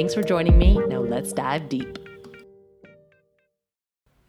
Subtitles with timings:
[0.00, 0.78] Thanks for joining me.
[0.88, 1.98] Now let's dive deep.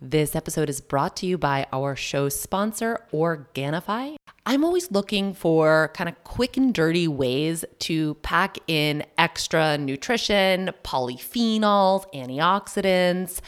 [0.01, 4.17] This episode is brought to you by our show sponsor, Organifi.
[4.45, 10.71] I'm always looking for kind of quick and dirty ways to pack in extra nutrition,
[10.83, 13.39] polyphenols, antioxidants,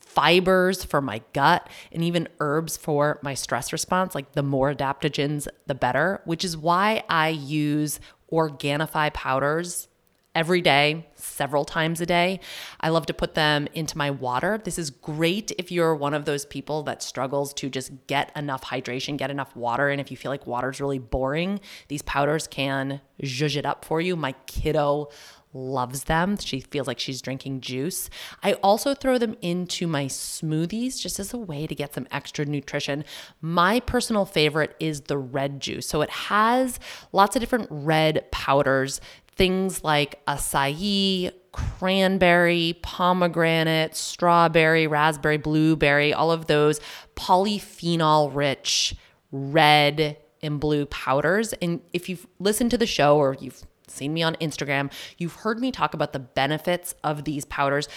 [0.00, 4.16] fibers for my gut, and even herbs for my stress response.
[4.16, 8.00] Like the more adaptogens, the better, which is why I use
[8.32, 9.86] Organifi powders
[10.34, 12.40] every day, several times a day.
[12.80, 14.60] I love to put them into my water.
[14.62, 18.64] This is great if you're one of those people that struggles to just get enough
[18.64, 19.88] hydration, get enough water.
[19.88, 24.00] And if you feel like water's really boring, these powders can zhuzh it up for
[24.00, 24.16] you.
[24.16, 25.08] My kiddo
[25.54, 26.36] loves them.
[26.38, 28.08] She feels like she's drinking juice.
[28.42, 32.44] I also throw them into my smoothies just as a way to get some extra
[32.44, 33.04] nutrition.
[33.40, 35.86] My personal favorite is the red juice.
[35.86, 36.80] So it has
[37.12, 39.00] lots of different red powders
[39.36, 46.80] things like acai, cranberry, pomegranate, strawberry, raspberry, blueberry, all of those
[47.14, 48.94] polyphenol rich
[49.30, 51.52] red and blue powders.
[51.54, 55.60] And if you've listened to the show or you've seen me on Instagram, you've heard
[55.60, 57.88] me talk about the benefits of these powders.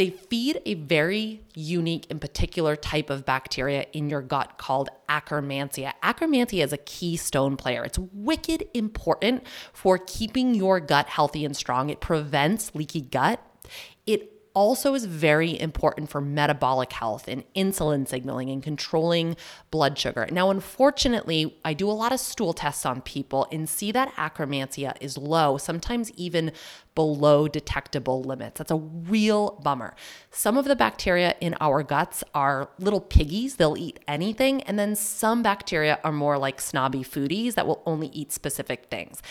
[0.00, 5.92] They feed a very unique and particular type of bacteria in your gut called Akkermansia.
[6.02, 7.84] Akkermansia is a keystone player.
[7.84, 11.90] It's wicked important for keeping your gut healthy and strong.
[11.90, 13.42] It prevents leaky gut.
[14.06, 19.36] It also is very important for metabolic health and insulin signaling and controlling
[19.70, 20.28] blood sugar.
[20.30, 24.96] Now, unfortunately, I do a lot of stool tests on people and see that akkermansia
[25.00, 26.52] is low, sometimes even
[26.94, 28.58] below detectable limits.
[28.58, 29.94] That's a real bummer.
[30.30, 34.62] Some of the bacteria in our guts are little piggies, they'll eat anything.
[34.62, 39.22] And then some bacteria are more like snobby foodies that will only eat specific things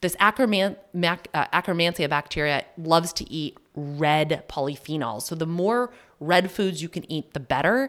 [0.00, 5.22] this Ackerman, Mac, uh, Akkermansia bacteria loves to eat red polyphenols.
[5.22, 7.88] So the more red foods you can eat, the better.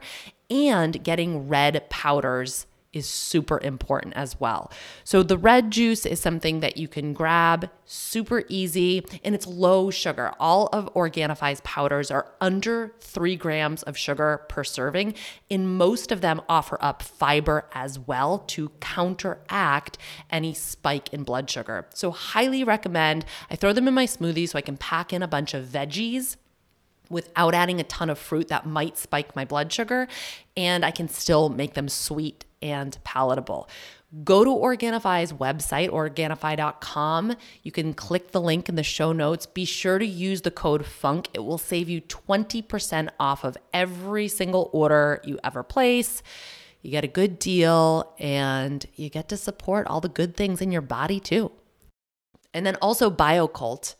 [0.50, 4.72] And getting red powders is super important as well.
[5.04, 9.92] So the red juice is something that you can grab super easy and it's low
[9.92, 10.34] sugar.
[10.40, 15.14] All of Organifi's powders are under three grams of sugar per serving,
[15.52, 20.00] and most of them offer up fiber as well to counteract
[20.32, 21.88] any spike in blood sugar.
[21.94, 23.24] So highly recommend.
[23.52, 26.38] I throw them in my smoothie so I can pack in a bunch of veggies
[27.10, 30.08] without adding a ton of fruit that might spike my blood sugar,
[30.56, 33.70] and I can still make them sweet and palatable.
[34.24, 37.36] Go to Organifi's website, Organifi.com.
[37.62, 39.46] You can click the link in the show notes.
[39.46, 41.30] Be sure to use the code FUNK.
[41.34, 46.24] It will save you 20% off of every single order you ever place.
[46.82, 50.72] You get a good deal and you get to support all the good things in
[50.72, 51.52] your body too.
[52.52, 53.96] And then also Bio-Kult.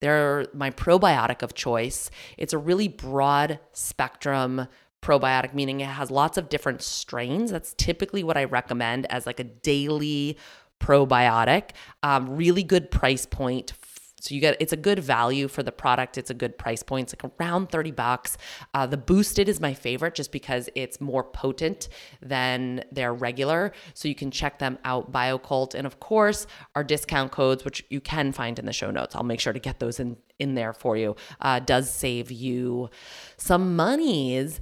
[0.00, 2.10] They're my probiotic of choice.
[2.36, 4.68] It's a really broad spectrum
[5.02, 7.50] probiotic, meaning it has lots of different strains.
[7.50, 10.36] That's typically what I recommend as like a daily
[10.80, 11.70] probiotic.
[12.02, 13.72] Um, really good price point.
[14.20, 16.18] So you get it's a good value for the product.
[16.18, 17.12] It's a good price point.
[17.12, 18.36] It's like around 30 bucks.
[18.74, 21.88] Uh, the boosted is my favorite just because it's more potent
[22.20, 23.72] than their regular.
[23.94, 25.74] So you can check them out, Bio-Kult.
[25.74, 29.14] And of course, our discount codes, which you can find in the show notes.
[29.14, 31.16] I'll make sure to get those in in there for you.
[31.40, 32.90] Uh, does save you
[33.36, 34.60] some monies.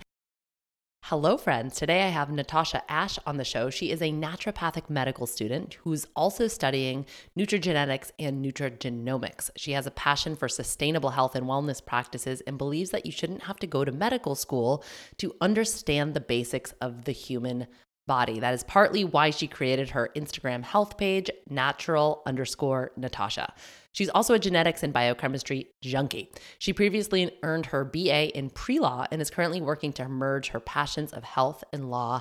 [1.10, 1.76] Hello, friends.
[1.76, 3.70] Today I have Natosha Ash on the show.
[3.70, 7.06] She is a naturopathic medical student who's also studying
[7.38, 9.50] nutrigenetics and nutrigenomics.
[9.54, 13.44] She has a passion for sustainable health and wellness practices and believes that you shouldn't
[13.44, 14.82] have to go to medical school
[15.18, 17.68] to understand the basics of the human
[18.08, 18.40] body.
[18.40, 23.50] That is partly why she created her Instagram health page, natural underscore Natosha.
[23.96, 26.30] She's also a genetics and biochemistry junkie.
[26.58, 30.60] She previously earned her BA in pre law and is currently working to merge her
[30.60, 32.20] passions of health and law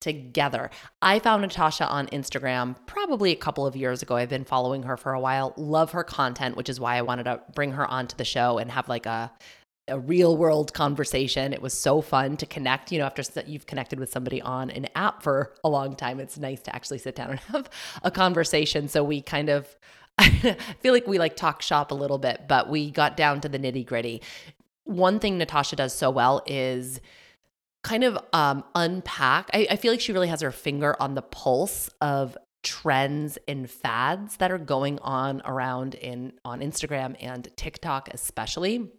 [0.00, 0.70] together.
[1.00, 4.16] I found Natosha on Instagram probably a couple of years ago.
[4.16, 5.54] I've been following her for a while.
[5.56, 8.72] Love her content, which is why I wanted to bring her onto the show and
[8.72, 9.30] have like a
[9.88, 11.52] a real world conversation.
[11.52, 12.90] It was so fun to connect.
[12.90, 16.38] You know, after you've connected with somebody on an app for a long time, it's
[16.38, 17.68] nice to actually sit down and have
[18.02, 18.88] a conversation.
[18.88, 19.76] So we kind of,
[20.18, 23.48] I feel like we like talk shop a little bit, but we got down to
[23.48, 24.22] the nitty gritty.
[24.84, 27.00] One thing Natosha does so well is
[27.82, 29.50] kind of um, unpack.
[29.52, 33.70] I, I feel like she really has her finger on the pulse of trends and
[33.70, 38.90] fads that are going on around in on Instagram and TikTok especially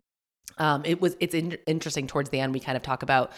[0.58, 3.32] um, it was it's in, interesting towards the end we kind of talk about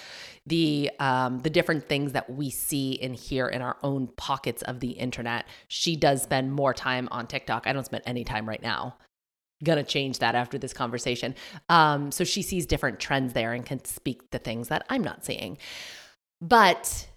[0.46, 4.80] the um, the different things that we see and hear in our own pockets of
[4.80, 5.46] the internet.
[5.68, 7.68] She does spend more time on tiktok.
[7.68, 8.98] I don't spend any time right now.
[9.64, 11.34] Gonna change that after this conversation.
[11.70, 15.26] Um, so she sees different trends there and can speak the things that i'm not
[15.26, 15.58] seeing.
[16.40, 17.08] But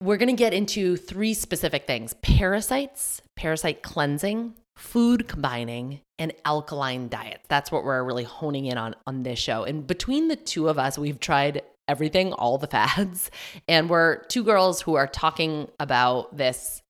[0.00, 7.44] we're to get into three specific things parasites parasite cleansing food combining and alkaline diets.
[7.48, 9.64] That's what we're really honing in on on this show.
[9.64, 13.30] And between the two of us, we've tried everything, all the fads,
[13.68, 16.82] and we're two girls who are talking about this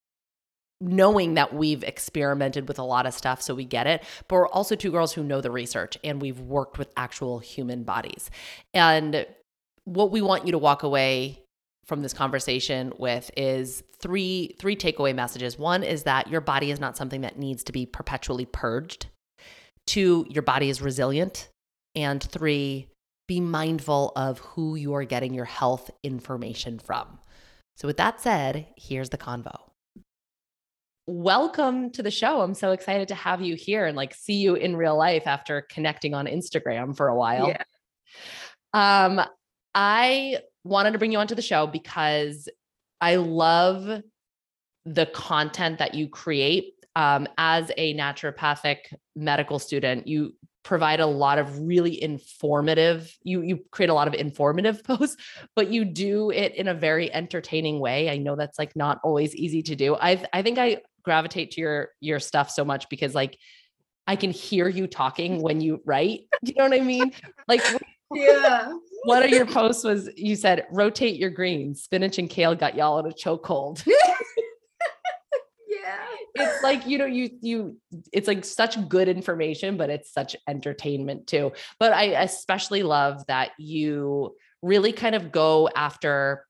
[0.81, 4.49] knowing that we've experimented with a lot of stuff so we get it but we're
[4.49, 8.31] also two girls who know the research and we've worked with actual human bodies
[8.75, 9.27] and
[9.85, 11.43] what we want you to walk away
[11.87, 15.59] from this conversation with is three three takeaway messages.
[15.59, 19.07] One is that your body is not something that needs to be perpetually purged.
[19.87, 21.49] Two, your body is resilient.
[21.95, 22.89] And three,
[23.29, 27.19] be mindful of who you are getting your health information from.
[27.77, 29.57] So with that said, here's the convo.
[31.07, 32.41] Welcome to the show.
[32.41, 35.67] I'm so excited to have you here and like see you in real life after
[35.71, 37.49] connecting on Instagram for a while.
[37.49, 37.63] Yeah.
[38.75, 39.21] Um
[39.75, 42.49] I wanted to bring you onto the show because
[43.01, 44.03] I love
[44.85, 46.73] the content that you create.
[46.95, 48.79] Um, as a naturopathic
[49.15, 50.33] medical student, you
[50.67, 55.17] provide a lot of really informative you you create a lot of informative posts
[55.55, 59.33] but you do it in a very entertaining way i know that's like not always
[59.37, 63.15] easy to do i i think i gravitate to your your stuff so much because
[63.15, 63.39] like
[64.09, 67.13] i can hear you talking when you write you know what i mean
[67.47, 67.63] like
[68.13, 68.73] yeah.
[69.07, 71.83] One of your posts was you said rotate your greens.
[71.83, 73.87] Spinach and kale got y'all in a chokehold.
[75.69, 76.07] yeah.
[76.35, 77.77] It's like, you know, you you
[78.13, 81.53] it's like such good information, but it's such entertainment too.
[81.79, 86.45] But I especially love that you really kind of go after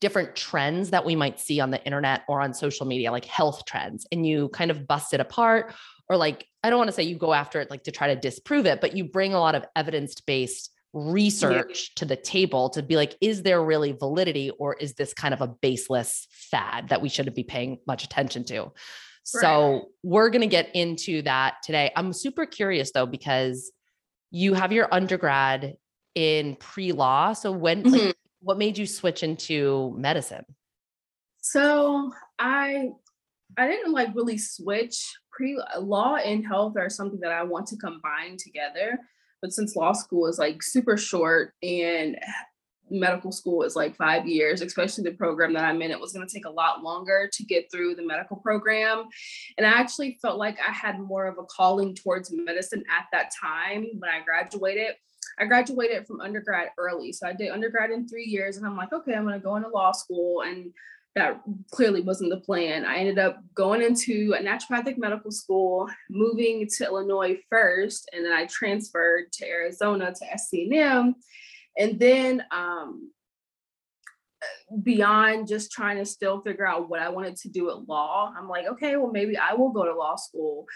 [0.00, 3.66] different trends that we might see on the internet or on social media, like health
[3.66, 5.74] trends, and you kind of bust it apart.
[6.08, 8.16] Or like, I don't want to say you go after it like to try to
[8.16, 12.82] disprove it, but you bring a lot of evidence based research to the table to
[12.82, 17.02] be like, is there really validity or is this kind of a baseless fad that
[17.02, 18.62] we shouldn't be paying much attention to?
[18.62, 18.72] Right.
[19.24, 21.90] So we're going to get into that today.
[21.96, 23.72] I'm super curious though, because
[24.30, 25.74] you have your undergrad
[26.14, 27.32] in pre law.
[27.32, 27.94] So when, mm-hmm.
[27.94, 30.44] like, what made you switch into medicine?
[31.40, 32.90] So I,
[33.58, 37.76] I didn't like really switch pre law and health are something that I want to
[37.76, 38.98] combine together.
[39.44, 42.16] But since law school is like super short and
[42.88, 46.26] medical school is like five years, especially the program that I'm in, it was going
[46.26, 49.04] to take a lot longer to get through the medical program.
[49.58, 53.32] And I actually felt like I had more of a calling towards medicine at that
[53.38, 54.94] time when I graduated.
[55.38, 57.12] I graduated from undergrad early.
[57.12, 59.56] So I did undergrad in three years, and I'm like, okay, I'm going to go
[59.56, 60.40] into law school.
[60.40, 60.72] And
[61.14, 61.40] that
[61.70, 62.84] clearly wasn't the plan.
[62.84, 68.32] I ended up going into a naturopathic medical school, moving to Illinois first, and then
[68.32, 71.14] I transferred to Arizona to SCNM.
[71.78, 73.12] And then um,
[74.82, 78.48] beyond just trying to still figure out what I wanted to do at law, I'm
[78.48, 80.66] like, okay, well, maybe I will go to law school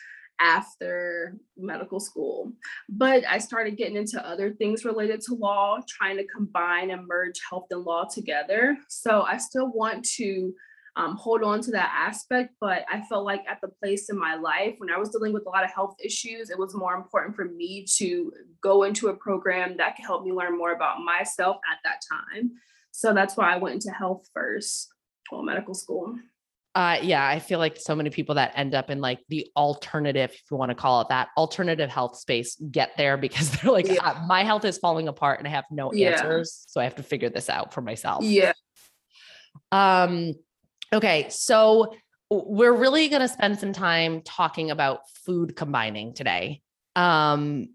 [0.40, 2.52] after medical school.
[2.88, 7.40] But I started getting into other things related to law, trying to combine and merge
[7.49, 8.76] health and law together.
[8.88, 10.54] So I still want to
[10.97, 14.35] um, hold on to that aspect, but I felt like at the place in my
[14.35, 17.37] life when I was dealing with a lot of health issues, it was more important
[17.37, 21.59] for me to go into a program that could help me learn more about myself
[21.71, 22.50] at that time.
[22.90, 24.88] So that's why I went into health first,
[25.30, 26.16] well, medical school.
[26.75, 30.31] Uh, yeah, I feel like so many people that end up in like the alternative,
[30.33, 33.89] if you want to call it that, alternative health space get there because they're like,
[33.89, 33.97] yeah.
[34.01, 36.11] ah, my health is falling apart and I have no yeah.
[36.11, 36.65] answers.
[36.69, 38.23] So I have to figure this out for myself.
[38.23, 38.53] Yeah.
[39.73, 40.35] Um,
[40.93, 41.95] okay, so
[42.31, 46.63] we're really going to spend some time talking about food combining today.
[46.95, 47.71] Um,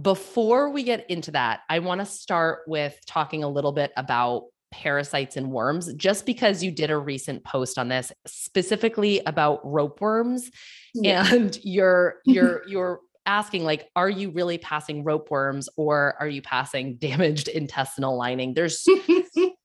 [0.00, 4.44] before we get into that, I want to start with talking a little bit about
[4.70, 10.50] parasites and worms, just because you did a recent post on this specifically about ropeworms
[10.94, 11.32] yeah.
[11.32, 16.96] and you're you're you're asking like are you really passing ropeworms or are you passing
[17.00, 18.82] damaged intestinal lining there's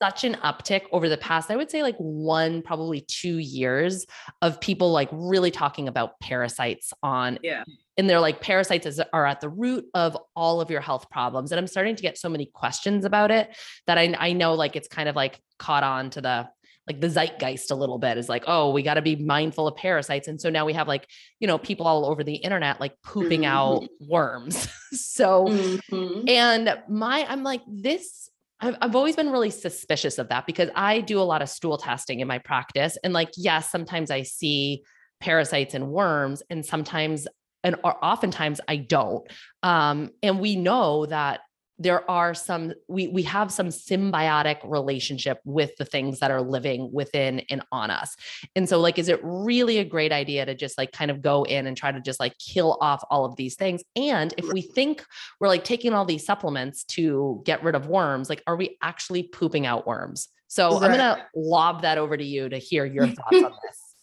[0.01, 4.05] such an uptick over the past i would say like one probably two years
[4.41, 7.63] of people like really talking about parasites on yeah
[7.97, 11.51] and they're like parasites is, are at the root of all of your health problems
[11.51, 13.55] and i'm starting to get so many questions about it
[13.87, 16.49] that i, I know like it's kind of like caught on to the
[16.87, 19.75] like the zeitgeist a little bit is like, oh, we got to be mindful of
[19.77, 20.27] parasites.
[20.27, 21.07] And so now we have like,
[21.39, 23.83] you know, people all over the internet like pooping mm-hmm.
[23.83, 24.67] out worms.
[24.91, 26.27] so, mm-hmm.
[26.27, 30.99] and my, I'm like, this, I've, I've always been really suspicious of that because I
[30.99, 32.97] do a lot of stool testing in my practice.
[33.03, 34.83] And like, yes, sometimes I see
[35.21, 37.27] parasites and worms, and sometimes
[37.63, 39.25] and oftentimes I don't.
[39.61, 41.41] Um, and we know that
[41.79, 46.91] there are some we we have some symbiotic relationship with the things that are living
[46.93, 48.15] within and on us
[48.55, 51.43] and so like is it really a great idea to just like kind of go
[51.43, 54.61] in and try to just like kill off all of these things and if we
[54.61, 55.03] think
[55.39, 59.23] we're like taking all these supplements to get rid of worms like are we actually
[59.23, 60.91] pooping out worms so right.
[60.91, 63.95] i'm going to lob that over to you to hear your thoughts on this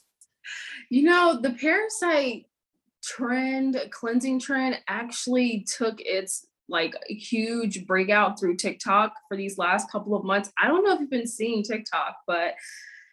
[0.91, 2.47] you know the parasite
[3.17, 10.15] trend cleansing trend actually took its like huge breakout through TikTok for these last couple
[10.15, 10.53] of months.
[10.63, 12.55] I don't know if you've been seeing TikTok, but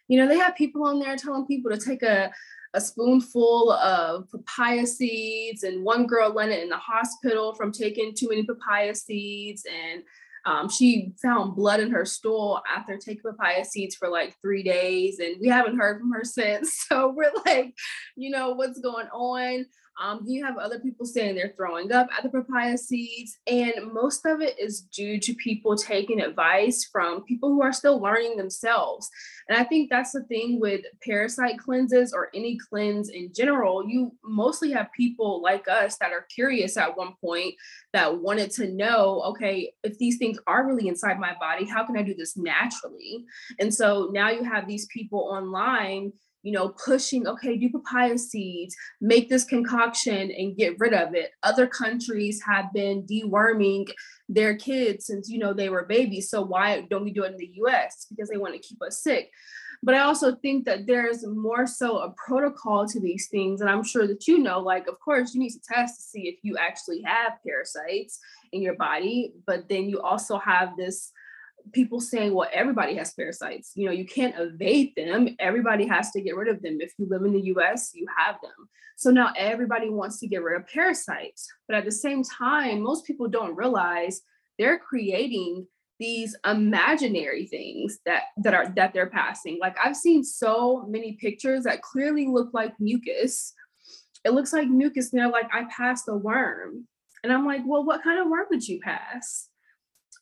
[0.06, 2.30] you know, they have people on there telling people to take a
[2.74, 8.28] a spoonful of papaya seeds and one girl landed in the hospital from taking too
[8.28, 10.02] many papaya seeds and
[10.44, 15.18] um, she found blood in her stool after taking papaya seeds for like three days
[15.18, 17.74] and we haven't heard from her since so we're like
[18.16, 19.64] you know what's going on
[20.00, 24.24] um, you have other people saying they're throwing up at the papaya seeds, and most
[24.24, 29.08] of it is due to people taking advice from people who are still learning themselves.
[29.48, 33.88] And I think that's the thing with parasite cleanses or any cleanse in general.
[33.88, 37.54] You mostly have people like us that are curious at one point
[37.92, 41.96] that wanted to know okay, if these things are really inside my body, how can
[41.96, 43.24] I do this naturally?
[43.58, 48.74] And so now you have these people online you know, pushing, okay, do papaya seeds,
[49.00, 51.32] make this concoction and get rid of it.
[51.42, 53.88] Other countries have been deworming
[54.28, 56.30] their kids since, you know, they were babies.
[56.30, 58.06] So why don't we do it in the US?
[58.08, 59.30] Because they want to keep us sick.
[59.82, 63.60] But I also think that there's more so a protocol to these things.
[63.60, 66.22] And I'm sure that you know, like, of course, you need to test to see
[66.22, 68.18] if you actually have parasites
[68.52, 69.34] in your body.
[69.46, 71.12] But then you also have this
[71.72, 73.72] people saying, well, everybody has parasites.
[73.74, 75.28] You know, you can't evade them.
[75.38, 76.78] Everybody has to get rid of them.
[76.80, 78.68] If you live in the US, you have them.
[78.96, 81.48] So now everybody wants to get rid of parasites.
[81.66, 84.22] But at the same time, most people don't realize
[84.58, 85.66] they're creating
[85.98, 89.58] these imaginary things that that are that they're passing.
[89.60, 93.52] Like I've seen so many pictures that clearly look like mucus.
[94.24, 96.86] It looks like mucus, and they're like, I passed a worm.
[97.22, 99.48] And I'm like, well, what kind of worm would you pass?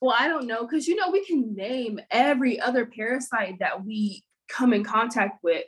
[0.00, 4.24] Well, I don't know, because you know, we can name every other parasite that we
[4.48, 5.64] come in contact with.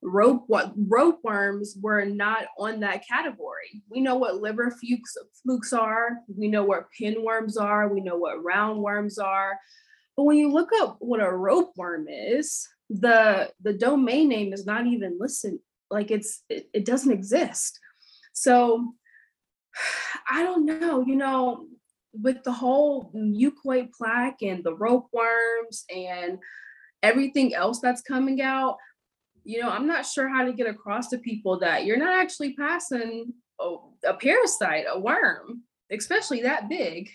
[0.00, 3.82] Rope what rope worms were not on that category.
[3.90, 8.44] We know what liver flukes flukes are, we know what pinworms are, we know what
[8.44, 9.58] roundworms are.
[10.16, 14.64] But when you look up what a rope worm is, the the domain name is
[14.64, 15.54] not even listed,
[15.90, 17.78] like it's it, it doesn't exist.
[18.32, 18.94] So
[20.30, 21.66] I don't know, you know,
[22.20, 26.38] with the whole mucoid plaque and the rope worms and
[27.02, 28.76] everything else that's coming out,
[29.44, 32.54] you know, I'm not sure how to get across to people that you're not actually
[32.54, 37.10] passing a, a parasite, a worm, especially that big.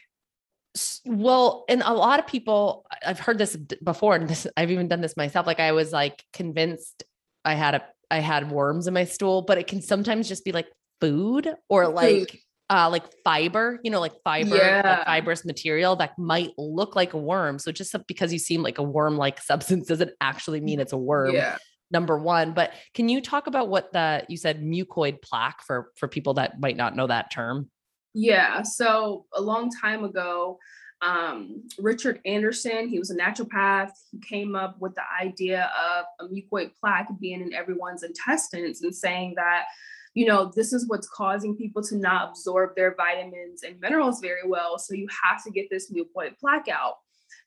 [1.05, 5.01] Well, and a lot of people, I've heard this before, and this, I've even done
[5.01, 5.45] this myself.
[5.45, 7.03] Like I was like convinced
[7.45, 10.51] I had a I had worms in my stool, but it can sometimes just be
[10.51, 10.67] like
[11.01, 12.39] food or like
[12.69, 14.81] uh, like fiber, you know, like fiber, yeah.
[14.83, 17.59] like fibrous material that might look like a worm.
[17.59, 20.97] So just because you seem like a worm like substance doesn't actually mean it's a
[20.97, 21.33] worm.
[21.33, 21.57] Yeah.
[21.91, 26.07] Number one, but can you talk about what the you said mucoid plaque for for
[26.07, 27.69] people that might not know that term?
[28.15, 30.57] Yeah, so a long time ago,
[31.03, 33.91] um, Richard Anderson, he was a naturopath.
[34.11, 38.95] He came up with the idea of a mucoid plaque being in everyone's intestines and
[38.95, 39.65] saying that
[40.13, 44.47] you know, this is what's causing people to not absorb their vitamins and minerals very
[44.47, 44.77] well.
[44.77, 46.95] So you have to get this mucoid plaque out.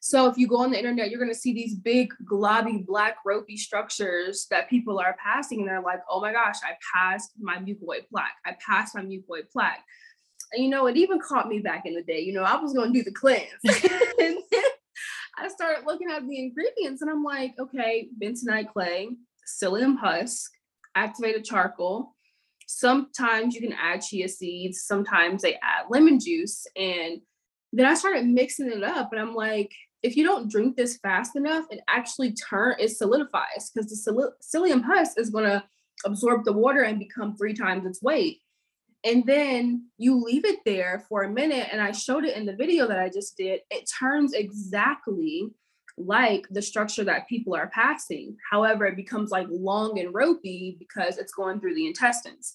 [0.00, 3.16] So if you go on the internet, you're going to see these big, globby, black,
[3.24, 5.60] ropey structures that people are passing.
[5.60, 8.36] And they're like, oh my gosh, I passed my mucoid plaque.
[8.44, 9.82] I passed my mucoid plaque.
[10.52, 12.20] And, you know, it even caught me back in the day.
[12.20, 13.50] You know, I was going to do the cleanse.
[14.20, 14.38] and
[15.38, 19.08] I started looking at the ingredients and I'm like, okay, bentonite clay,
[19.46, 20.50] psyllium husk,
[20.94, 22.15] activated charcoal.
[22.66, 26.66] Sometimes you can add chia seeds, sometimes they add lemon juice.
[26.76, 27.20] And
[27.72, 31.36] then I started mixing it up and I'm like, if you don't drink this fast
[31.36, 35.64] enough, it actually turn it solidifies because the psyllium husk is to
[36.04, 38.40] absorb the water and become three times its weight.
[39.04, 42.56] And then you leave it there for a minute, and I showed it in the
[42.56, 43.60] video that I just did.
[43.70, 45.50] It turns exactly
[45.98, 48.36] like the structure that people are passing.
[48.50, 52.52] However, it becomes like long and ropey because it's going through the intestines.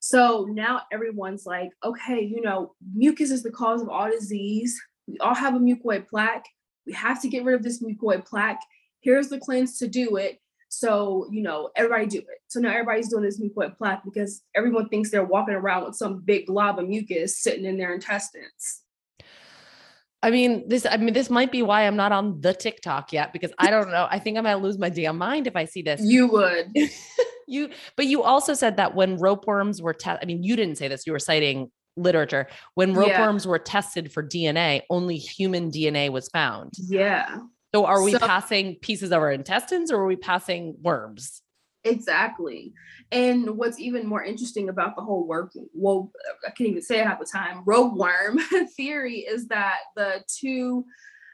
[0.00, 4.80] So now everyone's like, okay, you know, mucus is the cause of all disease.
[5.06, 6.46] We all have a mucoid plaque.
[6.86, 8.60] We have to get rid of this mucoid plaque.
[9.00, 10.40] Here's the cleanse to do it.
[10.70, 12.26] So, you know, everybody do it.
[12.48, 16.20] So now everybody's doing this mucoid plaque because everyone thinks they're walking around with some
[16.20, 18.82] big glob of mucus sitting in their intestines.
[20.22, 23.32] I mean, this, I mean, this might be why I'm not on the TikTok yet
[23.32, 24.08] because I don't know.
[24.10, 26.00] I think I might lose my damn mind if I see this.
[26.02, 26.72] You would.
[27.46, 30.88] you, but you also said that when ropeworms were tested, I mean, you didn't say
[30.88, 32.48] this, you were citing literature.
[32.74, 33.50] When ropeworms yeah.
[33.50, 36.74] were tested for DNA, only human DNA was found.
[36.76, 37.38] Yeah.
[37.74, 41.42] So are we so, passing pieces of our intestines or are we passing worms?
[41.88, 42.72] Exactly.
[43.10, 46.12] And what's even more interesting about the whole work, well,
[46.46, 48.38] I can't even say it half the time, ropeworm
[48.76, 50.84] theory is that the two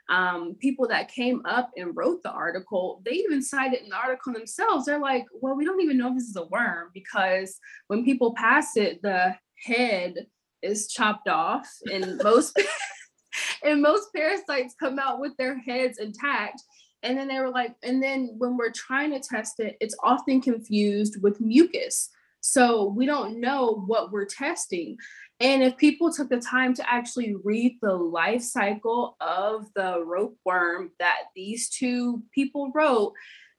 [0.09, 4.33] um, people that came up and wrote the article, they even cited in the article
[4.33, 4.85] themselves.
[4.85, 7.59] They're like, well, we don't even know if this is a worm because
[7.89, 9.35] when people pass it, the
[9.67, 10.15] head
[10.63, 12.61] is chopped off and most
[13.65, 16.63] and most parasites come out with their heads intact
[17.05, 20.41] and then they were like and then when we're trying to test it it's often
[20.41, 22.11] confused with mucus.
[22.41, 24.99] So we don't know what we're testing.
[25.41, 30.91] And if people took the time to actually read the life cycle of the ropeworm
[30.99, 33.15] that these two people wrote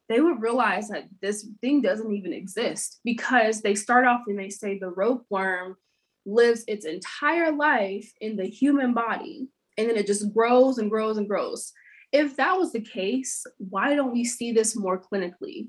[0.07, 4.49] they would realize that this thing doesn't even exist because they start off and they
[4.49, 5.75] say the ropeworm
[6.25, 9.47] lives its entire life in the human body.
[9.77, 11.73] And then it just grows and grows and grows.
[12.15, 15.67] If that was the case, why don't we see this more clinically?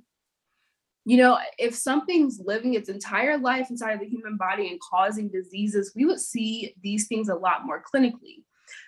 [1.05, 5.93] You know, if something's living its entire life inside the human body and causing diseases,
[5.97, 8.45] we would see these things a lot more clinically.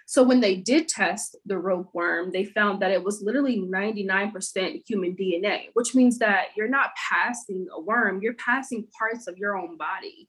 [0.07, 5.17] So when they did test the ropeworm, they found that it was literally 99% human
[5.17, 9.77] DNA, which means that you're not passing a worm, you're passing parts of your own
[9.77, 10.29] body.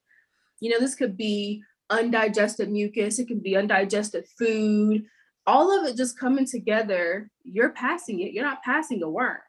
[0.61, 1.61] You know, this could be
[1.91, 5.05] undigested mucus, it can be undigested food,
[5.49, 7.29] all of it just coming together.
[7.43, 9.39] You're passing it, you're not passing a worm.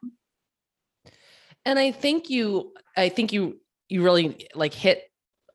[1.67, 5.03] And I think you, I think you, you really like hit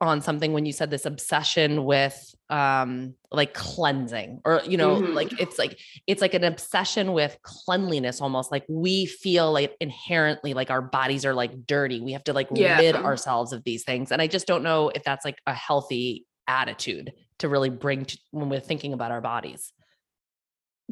[0.01, 5.13] on something when you said this obsession with um like cleansing or you know mm-hmm.
[5.13, 10.53] like it's like it's like an obsession with cleanliness almost like we feel like inherently
[10.53, 12.77] like our bodies are like dirty we have to like yeah.
[12.77, 16.25] rid ourselves of these things and i just don't know if that's like a healthy
[16.45, 19.71] attitude to really bring to when we're thinking about our bodies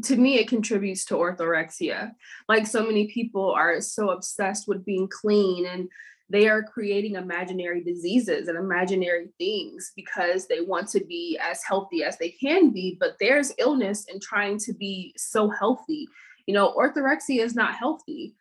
[0.01, 2.13] to me it contributes to orthorexia.
[2.49, 5.87] Like so many people are so obsessed with being clean and
[6.29, 12.03] they are creating imaginary diseases and imaginary things because they want to be as healthy
[12.03, 16.07] as they can be but there's illness in trying to be so healthy.
[16.47, 18.35] You know orthorexia is not healthy.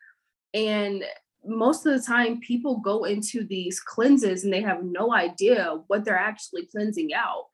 [0.53, 1.03] And
[1.45, 6.05] most of the time people go into these cleanses and they have no idea what
[6.05, 7.45] they're actually cleansing out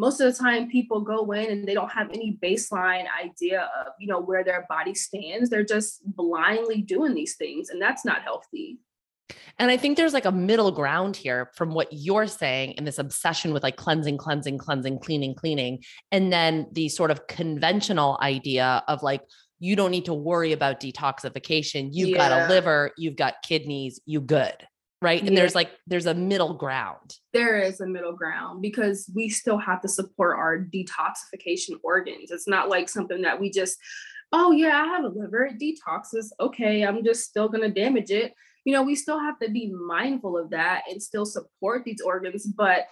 [0.00, 3.92] most of the time people go in and they don't have any baseline idea of
[4.00, 8.22] you know where their body stands they're just blindly doing these things and that's not
[8.22, 8.78] healthy
[9.58, 12.98] and I think there's like a middle ground here from what you're saying in this
[12.98, 15.84] obsession with like cleansing, cleansing, cleansing, cleaning, cleaning.
[16.10, 19.20] And then the sort of conventional idea of like,
[19.60, 21.90] you don't need to worry about detoxification.
[21.92, 22.16] You've yeah.
[22.16, 24.54] got a liver, you've got kidneys, you good.
[25.02, 25.20] Right.
[25.20, 25.36] And yeah.
[25.36, 27.16] there's like, there's a middle ground.
[27.32, 32.30] There is a middle ground because we still have to support our detoxification organs.
[32.30, 33.78] It's not like something that we just,
[34.32, 36.26] oh, yeah, I have a liver, it detoxes.
[36.38, 38.34] Okay, I'm just still going to damage it.
[38.64, 42.46] You know, we still have to be mindful of that and still support these organs.
[42.46, 42.86] But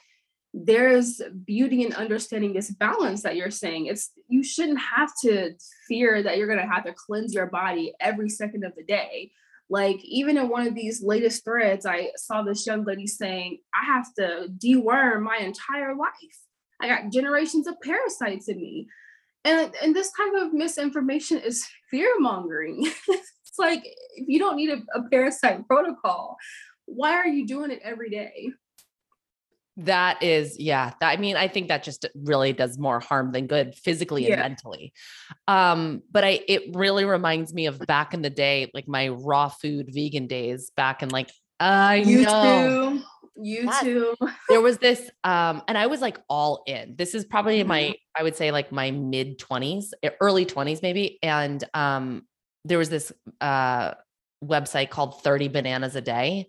[0.54, 3.86] there's beauty in understanding this balance that you're saying.
[3.86, 5.52] It's you shouldn't have to
[5.86, 9.30] fear that you're going to have to cleanse your body every second of the day.
[9.70, 13.84] Like even in one of these latest threads, I saw this young lady saying, "I
[13.84, 16.38] have to deworm my entire life.
[16.80, 18.88] I got generations of parasites in me."
[19.44, 22.90] And and this type of misinformation is fear mongering.
[23.08, 23.84] it's like
[24.16, 26.36] if you don't need a, a parasite protocol,
[26.86, 28.50] why are you doing it every day?
[29.78, 30.92] That is, yeah.
[31.00, 34.30] That, I mean, I think that just really does more harm than good physically and
[34.30, 34.42] yeah.
[34.42, 34.92] mentally.
[35.46, 39.48] Um, but I it really reminds me of back in the day, like my raw
[39.48, 42.98] food vegan days back in like I you know.
[42.98, 43.02] Too.
[43.40, 44.16] You that, too.
[44.48, 46.96] there was this, um, and I was like all in.
[46.98, 47.68] This is probably mm-hmm.
[47.68, 51.20] my, I would say like my mid 20s, early 20s, maybe.
[51.22, 52.26] And um,
[52.64, 53.94] there was this uh
[54.44, 56.46] website called 30 bananas a day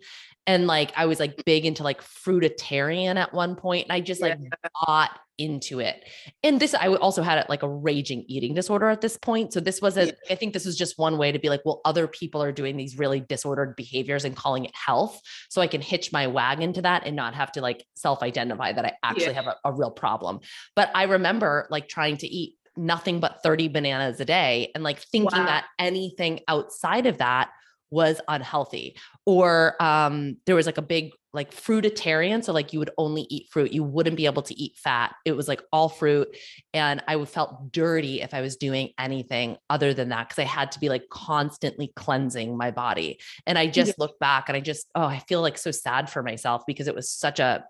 [0.49, 4.19] and like I was like big into like fruitarian at one point, and I just
[4.19, 4.69] like yeah.
[4.83, 6.03] bought into it.
[6.41, 9.53] And this, I also had like a raging eating disorder at this point.
[9.53, 10.11] So this was a, yeah.
[10.31, 12.77] I think this was just one way to be like, well, other people are doing
[12.77, 16.81] these really disordered behaviors and calling it health, so I can hitch my wagon to
[16.81, 19.43] that and not have to like self-identify that I actually yeah.
[19.43, 20.39] have a, a real problem.
[20.75, 24.99] But I remember like trying to eat nothing but 30 bananas a day and like
[24.99, 25.45] thinking wow.
[25.45, 27.51] that anything outside of that
[27.91, 32.89] was unhealthy or um, there was like a big like fruitarian so like you would
[32.97, 36.27] only eat fruit you wouldn't be able to eat fat it was like all fruit
[36.73, 40.45] and i would felt dirty if i was doing anything other than that because i
[40.45, 43.93] had to be like constantly cleansing my body and i just yeah.
[43.99, 46.95] look back and i just oh i feel like so sad for myself because it
[46.95, 47.63] was such a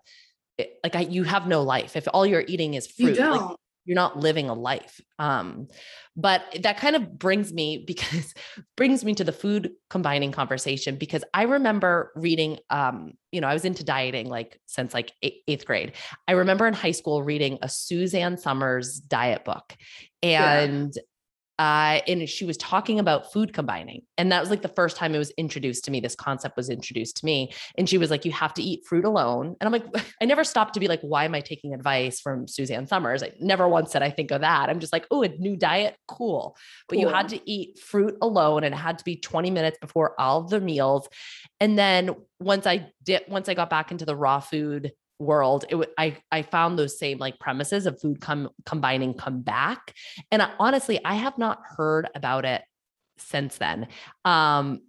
[0.83, 3.57] like I, you have no life if all you're eating is fruit like,
[3.89, 5.01] you're not living a life.
[5.17, 5.67] Um,
[6.15, 8.35] but that kind of brings me because
[8.77, 13.53] brings me to the food combining conversation because I remember reading, um, you know, I
[13.53, 15.93] was into dieting like since like eighth grade.
[16.27, 19.75] I remember in high school reading a Suzanne Somers diet book,
[20.21, 20.93] and
[21.59, 24.01] uh, and she was talking about food combining.
[24.17, 25.99] And that was like the first time it was introduced to me.
[25.99, 27.51] This concept was introduced to me.
[27.77, 29.57] And she was like, you have to eat fruit alone.
[29.59, 32.47] And I'm like, I never stopped to be like, why am I taking advice from
[32.47, 33.21] Suzanne Somers?
[33.21, 34.69] I never once said I think of that.
[34.69, 36.55] I'm just like, oh, a new diet, cool.
[36.87, 37.01] But cool.
[37.01, 40.43] you had to eat fruit alone and it had to be 20 minutes before all
[40.43, 41.09] the meals.
[41.59, 45.89] And then once I did, once I got back into the raw food world it
[45.97, 49.93] i i found those same like premises of food come combining come back
[50.31, 52.61] and I, honestly i have not heard about it
[53.17, 53.87] since then
[54.23, 54.81] um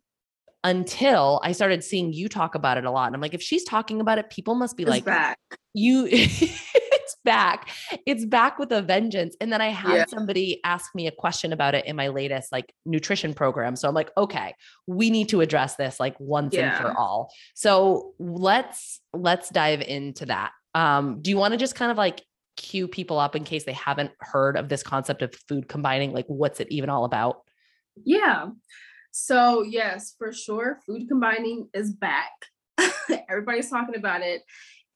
[0.63, 3.65] until i started seeing you talk about it a lot and i'm like if she's
[3.65, 5.39] talking about it people must be it's like back.
[5.75, 6.07] you
[7.25, 7.69] back.
[8.07, 10.05] It's back with a vengeance and then i had yeah.
[10.07, 13.95] somebody ask me a question about it in my latest like nutrition program so i'm
[13.95, 14.55] like okay
[14.87, 16.77] we need to address this like once yeah.
[16.77, 17.33] and for all.
[17.55, 20.53] So let's let's dive into that.
[20.75, 22.23] Um do you want to just kind of like
[22.57, 26.13] cue people up in case they haven't heard of this concept of food combining?
[26.13, 27.43] Like what's it even all about?
[28.05, 28.49] Yeah.
[29.13, 32.31] So yes for sure food combining is back.
[33.29, 34.43] Everybody's talking about it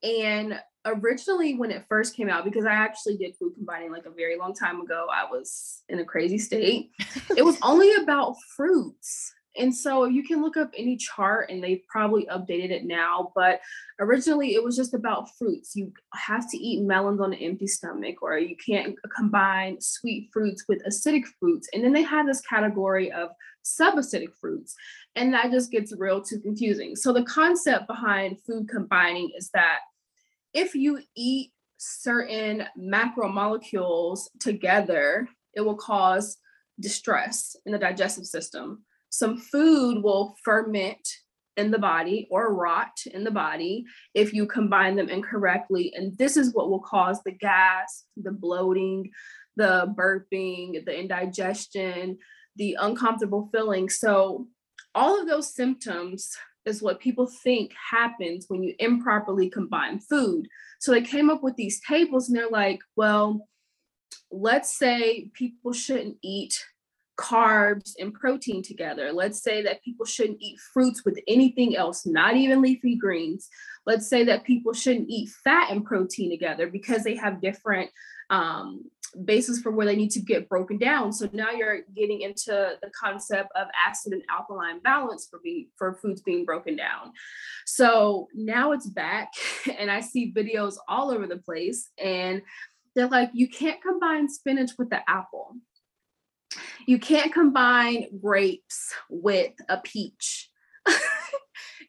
[0.02, 4.10] and originally when it first came out because i actually did food combining like a
[4.10, 6.90] very long time ago i was in a crazy state.
[7.36, 9.32] It was only about fruits.
[9.56, 13.60] And so you can look up any chart and they've probably updated it now but
[14.00, 15.76] originally it was just about fruits.
[15.76, 20.64] You have to eat melons on an empty stomach or you can't combine sweet fruits
[20.68, 21.68] with acidic fruits.
[21.72, 23.30] And then they had this category of
[23.64, 24.74] subacidic fruits
[25.14, 26.96] and that just gets real too confusing.
[26.96, 29.78] So the concept behind food combining is that
[30.54, 36.38] if you eat certain macromolecules together, it will cause
[36.80, 38.84] distress in the digestive system.
[39.10, 41.06] Some food will ferment
[41.56, 45.92] in the body or rot in the body if you combine them incorrectly.
[45.94, 49.10] And this is what will cause the gas, the bloating,
[49.56, 52.18] the burping, the indigestion,
[52.56, 53.88] the uncomfortable feeling.
[53.88, 54.48] So,
[54.96, 60.48] all of those symptoms is what people think happens when you improperly combine food.
[60.80, 63.48] So they came up with these tables and they're like, well,
[64.30, 66.64] let's say people shouldn't eat
[67.16, 69.12] carbs and protein together.
[69.12, 73.48] Let's say that people shouldn't eat fruits with anything else, not even leafy greens.
[73.86, 77.90] Let's say that people shouldn't eat fat and protein together because they have different
[78.30, 78.84] um,
[79.24, 81.12] basis for where they need to get broken down.
[81.12, 85.94] So now you're getting into the concept of acid and alkaline balance for being for
[85.94, 87.12] foods being broken down.
[87.66, 89.32] So now it's back,
[89.78, 92.42] and I see videos all over the place, and
[92.94, 95.56] they're like, you can't combine spinach with the apple.
[96.86, 100.50] You can't combine grapes with a peach.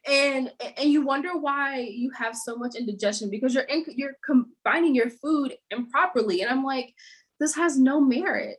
[0.08, 4.94] And and you wonder why you have so much indigestion because you're in, you're combining
[4.94, 6.42] your food improperly.
[6.42, 6.94] And i'm like
[7.38, 8.56] this has no merit.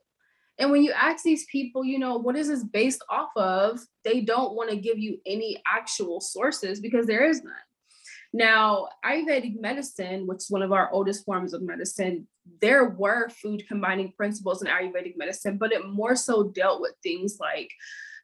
[0.59, 3.79] And when you ask these people you know what is this based off of?
[4.03, 7.53] They don't want to give you any actual sources because there is none.
[8.33, 12.27] Now ayurvedic medicine which is one of our oldest forms of medicine
[12.61, 17.37] there were food combining principles in Ayurvedic medicine, but it more so dealt with things
[17.39, 17.71] like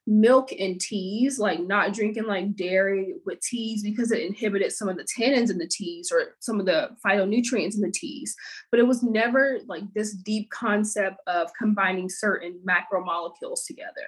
[0.06, 4.98] milk and teas, like not drinking like dairy with teas because it inhibited some of
[4.98, 8.36] the tannins in the teas or some of the phytonutrients in the teas.
[8.70, 14.08] But it was never like this deep concept of combining certain macromolecules together.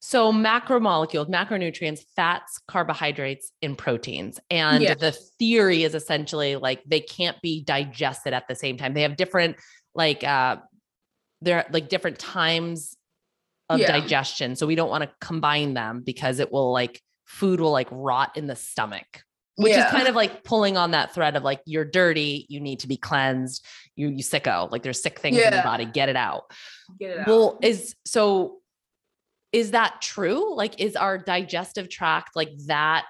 [0.00, 4.38] So macromolecules, macronutrients, fats, carbohydrates, and proteins.
[4.48, 4.94] And yeah.
[4.94, 8.94] the theory is essentially like they can't be digested at the same time.
[8.94, 9.56] They have different
[9.94, 10.58] like uh
[11.40, 12.96] they're like different times
[13.68, 13.92] of yeah.
[13.92, 14.56] digestion.
[14.56, 18.36] So we don't want to combine them because it will like food will like rot
[18.36, 19.22] in the stomach.
[19.56, 19.86] Which yeah.
[19.86, 22.86] is kind of like pulling on that thread of like you're dirty, you need to
[22.86, 26.44] be cleansed, you you sicko, like there's sick things in your body, get it out.
[26.98, 27.26] Get it out.
[27.26, 28.58] Well, is so
[29.52, 30.54] is that true?
[30.54, 33.04] Like, is our digestive tract like that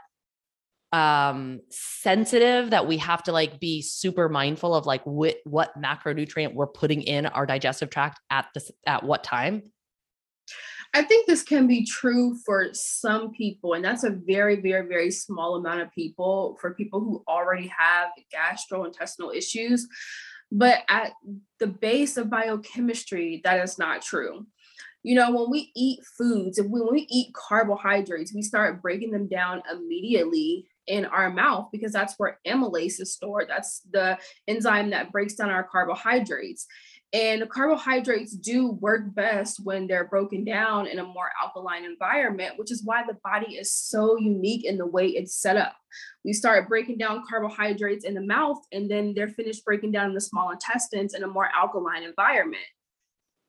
[0.91, 6.55] um sensitive that we have to like be super mindful of like what what macronutrient
[6.55, 9.63] we're putting in our digestive tract at this at what time
[10.95, 15.11] i think this can be true for some people and that's a very very very
[15.11, 19.87] small amount of people for people who already have gastrointestinal issues
[20.51, 21.13] but at
[21.61, 24.47] the base of biochemistry that is not true
[25.05, 29.29] you know, when we eat foods, and when we eat carbohydrates, we start breaking them
[29.29, 33.47] down immediately in our mouth because that's where amylase is stored.
[33.49, 36.67] That's the enzyme that breaks down our carbohydrates.
[37.15, 42.71] And carbohydrates do work best when they're broken down in a more alkaline environment, which
[42.71, 45.75] is why the body is so unique in the way it's set up.
[46.23, 50.15] We start breaking down carbohydrates in the mouth, and then they're finished breaking down in
[50.15, 52.67] the small intestines in a more alkaline environment.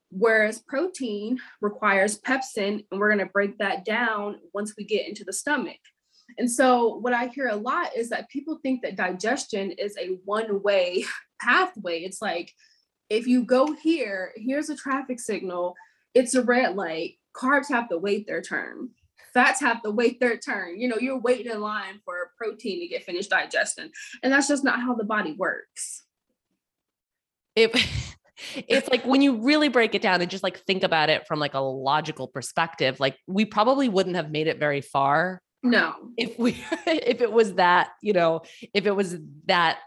[0.10, 5.26] Whereas protein requires pepsin, and we're going to break that down once we get into
[5.26, 5.80] the stomach.
[6.38, 10.18] And so, what I hear a lot is that people think that digestion is a
[10.24, 11.04] one way
[11.42, 12.00] pathway.
[12.00, 12.54] It's like,
[13.10, 15.76] if you go here, here's a traffic signal,
[16.14, 18.90] it's a red light, carbs have to wait their turn.
[19.34, 20.80] Fats have to wait their turn.
[20.80, 23.92] You know, you're waiting in line for protein to get finished digesting.
[24.24, 26.04] And that's just not how the body works.
[27.56, 27.72] It
[28.68, 31.40] it's like when you really break it down and just like think about it from
[31.40, 35.42] like a logical perspective, like we probably wouldn't have made it very far.
[35.62, 35.94] No.
[36.18, 36.52] If we
[36.88, 38.42] if it was that, you know,
[38.74, 39.80] if it was that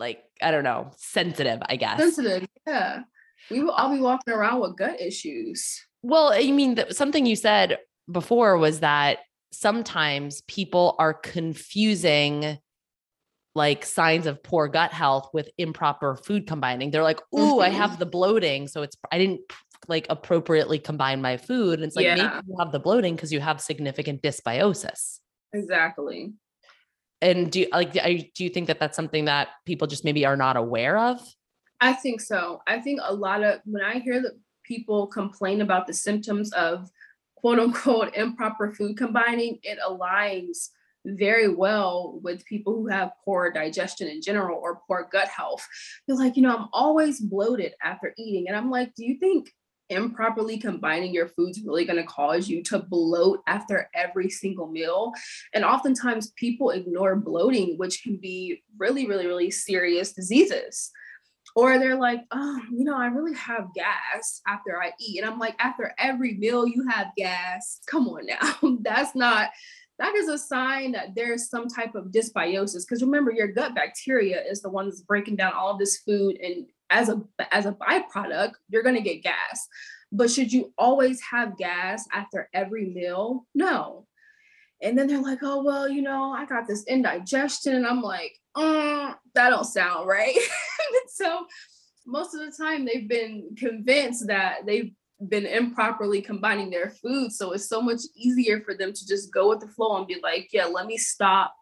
[0.00, 1.98] like, I don't know, sensitive, I guess.
[1.98, 3.02] Sensitive, yeah.
[3.50, 5.80] We will all be walking around with gut issues.
[6.02, 7.78] Well, I mean, something you said
[8.10, 9.18] before was that
[9.52, 12.58] sometimes people are confusing
[13.54, 16.90] like signs of poor gut health with improper food combining.
[16.90, 17.62] They're like, "Ooh, mm-hmm.
[17.62, 19.40] I have the bloating, so it's I didn't
[19.88, 22.14] like appropriately combine my food." And it's like yeah.
[22.14, 25.18] maybe you have the bloating because you have significant dysbiosis.
[25.52, 26.32] Exactly.
[27.22, 30.56] And do like do you think that that's something that people just maybe are not
[30.56, 31.20] aware of?
[31.80, 32.62] I think so.
[32.66, 36.90] I think a lot of when I hear that people complain about the symptoms of
[37.36, 40.68] quote unquote improper food combining, it aligns
[41.06, 45.66] very well with people who have poor digestion in general or poor gut health.
[46.06, 48.48] They're like, you know, I'm always bloated after eating.
[48.48, 49.52] And I'm like, do you think
[49.90, 55.12] improperly combining your foods really going to cause you to bloat after every single meal?
[55.54, 60.90] And oftentimes people ignore bloating, which can be really, really, really serious diseases.
[61.56, 65.20] Or they're like, oh, you know, I really have gas after I eat.
[65.20, 67.80] And I'm like, after every meal, you have gas.
[67.86, 68.78] Come on now.
[68.82, 69.50] That's not
[70.00, 72.86] that is a sign that there's some type of dysbiosis.
[72.88, 76.66] Because remember, your gut bacteria is the one that's breaking down all this food, and
[76.90, 77.22] as a
[77.52, 79.68] as a byproduct, you're gonna get gas.
[80.12, 83.46] But should you always have gas after every meal?
[83.54, 84.06] No.
[84.82, 88.32] And then they're like, oh well, you know, I got this indigestion, and I'm like,
[88.56, 90.36] mm, that don't sound right.
[91.08, 91.46] so
[92.06, 94.92] most of the time they've been convinced that they've
[95.28, 97.30] been improperly combining their food.
[97.30, 100.18] So it's so much easier for them to just go with the flow and be
[100.22, 101.54] like, yeah, let me stop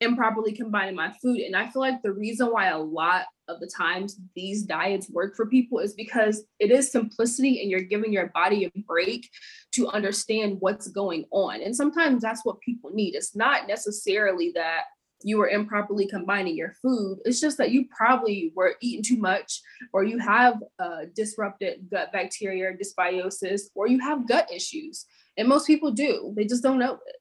[0.00, 1.38] improperly combining my food.
[1.38, 5.36] And I feel like the reason why a lot of the times these diets work
[5.36, 9.28] for people is because it is simplicity and you're giving your body a break
[9.72, 11.62] to understand what's going on.
[11.62, 13.14] And sometimes that's what people need.
[13.14, 14.82] It's not necessarily that
[15.22, 17.18] you were improperly combining your food.
[17.24, 22.12] It's just that you probably were eating too much, or you have uh, disrupted gut
[22.12, 25.06] bacteria, dysbiosis, or you have gut issues.
[25.38, 27.16] And most people do, they just don't know it.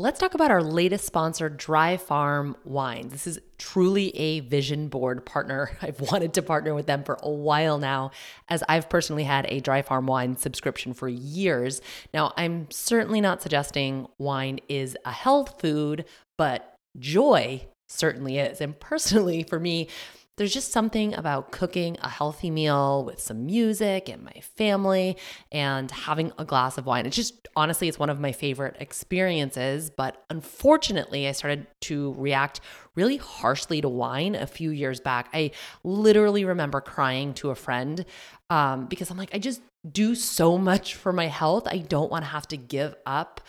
[0.00, 3.12] Let's talk about our latest sponsor, Dry Farm Wines.
[3.12, 5.76] This is truly a vision board partner.
[5.82, 8.10] I've wanted to partner with them for a while now,
[8.48, 11.82] as I've personally had a Dry Farm Wine subscription for years.
[12.14, 16.06] Now, I'm certainly not suggesting wine is a health food,
[16.38, 18.62] but joy certainly is.
[18.62, 19.88] And personally, for me,
[20.36, 25.16] there's just something about cooking a healthy meal with some music and my family
[25.52, 27.04] and having a glass of wine.
[27.04, 29.90] It's just honestly, it's one of my favorite experiences.
[29.90, 32.60] But unfortunately, I started to react
[32.94, 35.28] really harshly to wine a few years back.
[35.34, 35.50] I
[35.84, 38.04] literally remember crying to a friend
[38.48, 41.66] um, because I'm like, I just do so much for my health.
[41.66, 43.40] I don't want to have to give up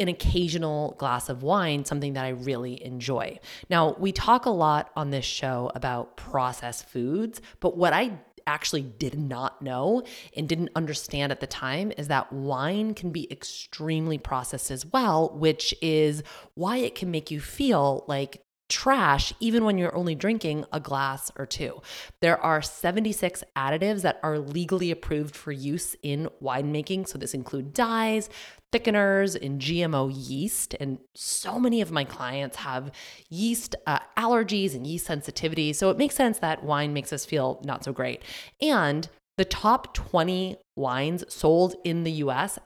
[0.00, 3.38] an occasional glass of wine, something that I really enjoy.
[3.68, 8.82] Now, we talk a lot on this show about processed foods, but what I actually
[8.82, 10.02] did not know
[10.36, 15.30] and didn't understand at the time is that wine can be extremely processed as well,
[15.36, 16.22] which is
[16.54, 21.30] why it can make you feel like trash even when you're only drinking a glass
[21.36, 21.82] or two.
[22.22, 27.08] There are 76 additives that are legally approved for use in winemaking.
[27.08, 28.30] So this include dyes,
[28.72, 30.74] thickeners, and GMO yeast.
[30.80, 32.92] And so many of my clients have
[33.28, 35.72] yeast uh, allergies and yeast sensitivity.
[35.72, 38.22] So it makes sense that wine makes us feel not so great.
[38.62, 42.58] And the top 20 wines sold in the US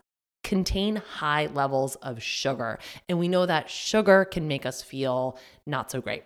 [0.44, 2.78] contain high levels of sugar.
[3.09, 6.22] And we know that sugar can make us feel not so great.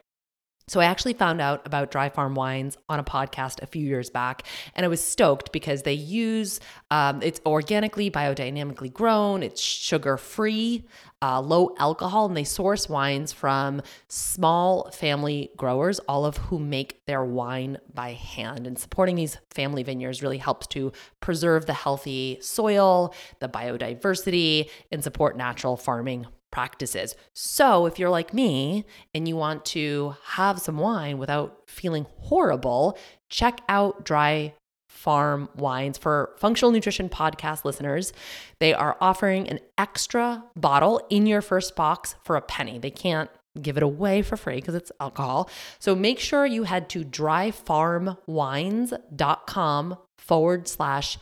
[0.69, 4.11] So I actually found out about Dry Farm Wines on a podcast a few years
[4.11, 4.43] back,
[4.75, 10.85] and I was stoked because they use um, it's organically, biodynamically grown, it's sugar free,
[11.23, 17.05] uh, low alcohol, and they source wines from small family growers, all of whom make
[17.07, 18.67] their wine by hand.
[18.67, 25.03] And supporting these family vineyards really helps to preserve the healthy soil, the biodiversity, and
[25.03, 26.27] support natural farming
[26.59, 27.15] practices.
[27.35, 32.99] So, if you're like me and you want to have some wine without feeling horrible,
[33.29, 34.55] check out Dry
[34.89, 38.13] Farm Wines for Functional Nutrition Podcast listeners.
[38.59, 42.81] They are offering an extra bottle in your first box for a penny.
[42.81, 43.31] They can't
[43.63, 45.49] give it away for free because it's alcohol.
[45.79, 51.19] So make sure you head to dryfarmwines.com forward slash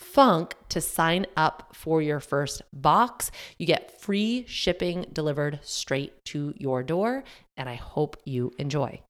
[0.00, 3.30] Funk to sign up for your first box.
[3.58, 7.22] You get free shipping delivered straight to your door,
[7.56, 9.02] and I hope you enjoy.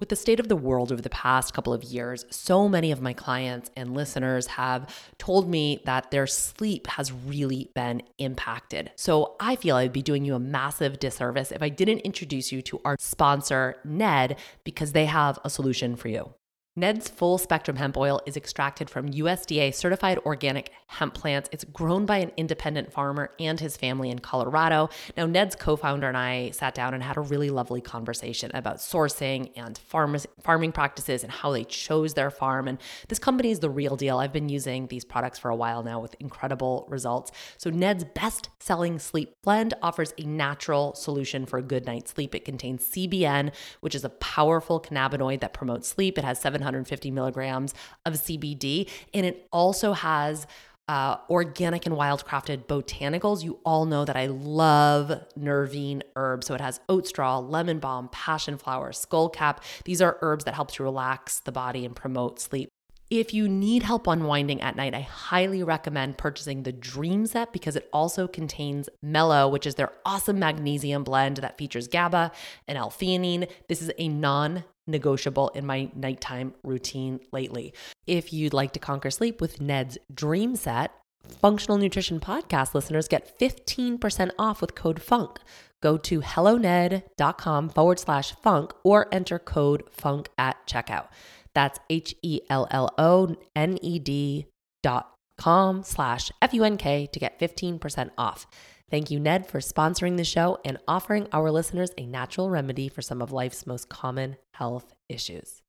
[0.00, 3.02] With the state of the world over the past couple of years, so many of
[3.02, 8.90] my clients and listeners have told me that their sleep has really been impacted.
[8.96, 12.62] So I feel I'd be doing you a massive disservice if I didn't introduce you
[12.62, 16.32] to our sponsor, Ned, because they have a solution for you.
[16.74, 21.50] Ned's full spectrum hemp oil is extracted from USDA certified organic hemp plants.
[21.52, 24.88] It's grown by an independent farmer and his family in Colorado.
[25.14, 28.78] Now, Ned's co founder and I sat down and had a really lovely conversation about
[28.78, 32.66] sourcing and farm- farming practices and how they chose their farm.
[32.66, 34.16] And this company is the real deal.
[34.16, 37.32] I've been using these products for a while now with incredible results.
[37.58, 42.34] So, Ned's best selling sleep blend offers a natural solution for a good night's sleep.
[42.34, 46.16] It contains CBN, which is a powerful cannabinoid that promotes sleep.
[46.16, 47.74] It has seven 750 milligrams
[48.06, 48.88] of CBD.
[49.12, 50.46] And it also has
[50.88, 53.42] uh, organic and wildcrafted botanicals.
[53.42, 56.46] You all know that I love nervine herbs.
[56.46, 59.58] So it has oat straw, lemon balm, passion flower, skullcap.
[59.84, 62.68] These are herbs that help to relax the body and promote sleep.
[63.10, 67.76] If you need help unwinding at night, I highly recommend purchasing the Dream Set because
[67.76, 72.32] it also contains Mellow, which is their awesome magnesium blend that features GABA
[72.66, 73.50] and L-theanine.
[73.68, 77.72] This is a non negotiable in my nighttime routine lately.
[78.06, 80.92] If you'd like to conquer sleep with Ned's Dream Set,
[81.28, 85.38] Functional Nutrition Podcast listeners get 15% off with code FUNK.
[85.80, 91.08] Go to helloned.com forward slash funk or enter code FUNK at checkout.
[91.54, 94.46] That's H E L L O N E D
[94.82, 98.46] dot com slash F U N K to get 15% off.
[98.92, 103.00] Thank you, Ned, for sponsoring the show and offering our listeners a natural remedy for
[103.00, 105.62] some of life's most common health issues.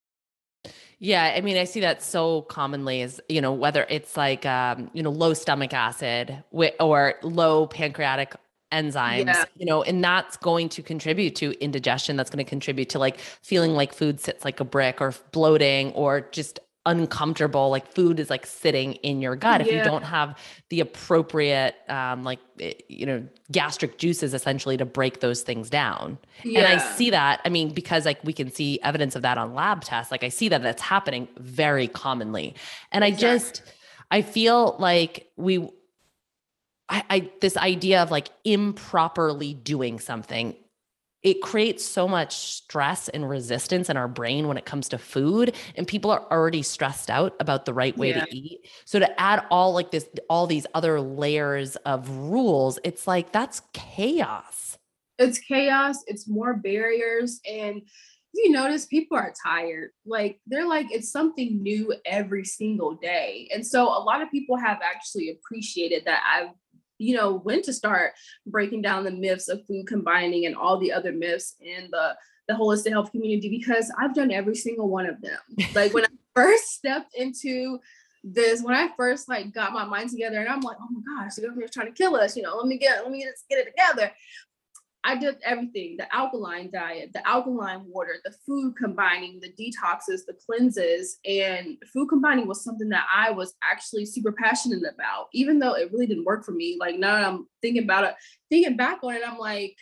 [0.99, 4.91] Yeah, I mean, I see that so commonly is, you know, whether it's like, um,
[4.91, 6.43] you know, low stomach acid
[6.81, 8.35] or low pancreatic
[8.73, 9.45] enzymes, yeah.
[9.55, 12.17] you know, and that's going to contribute to indigestion.
[12.17, 15.93] That's going to contribute to like feeling like food sits like a brick or bloating
[15.93, 19.67] or just uncomfortable like food is like sitting in your gut yeah.
[19.67, 24.83] if you don't have the appropriate um like eh, you know gastric juices essentially to
[24.83, 26.59] break those things down yeah.
[26.59, 29.53] and i see that i mean because like we can see evidence of that on
[29.53, 32.53] lab tests like i see that that's happening very commonly
[32.91, 33.63] and i just
[34.11, 35.69] i feel like we
[36.89, 40.53] I, I this idea of like improperly doing something
[41.23, 45.55] it creates so much stress and resistance in our brain when it comes to food
[45.75, 48.25] and people are already stressed out about the right way yeah.
[48.25, 53.07] to eat so to add all like this all these other layers of rules it's
[53.07, 54.77] like that's chaos
[55.17, 57.81] it's chaos it's more barriers and
[58.33, 59.91] you notice people are tired.
[60.05, 63.47] Like they're like, it's something new every single day.
[63.53, 66.55] And so a lot of people have actually appreciated that I've,
[67.03, 68.13] you know, when to start
[68.45, 72.15] breaking down the myths of food combining and all the other myths in the
[72.47, 75.39] the holistic health community because I've done every single one of them.
[75.73, 77.79] Like when I first stepped into
[78.23, 81.35] this, when I first like got my mind together and I'm like, oh my gosh,
[81.35, 83.59] the government's trying to kill us, you know, let me get let me get, get
[83.59, 84.11] it together.
[85.03, 90.37] I did everything the alkaline diet, the alkaline water, the food combining, the detoxes, the
[90.45, 91.19] cleanses.
[91.25, 95.91] And food combining was something that I was actually super passionate about, even though it
[95.91, 96.77] really didn't work for me.
[96.79, 98.15] Like now I'm thinking about it,
[98.49, 99.75] thinking back on it, I'm like,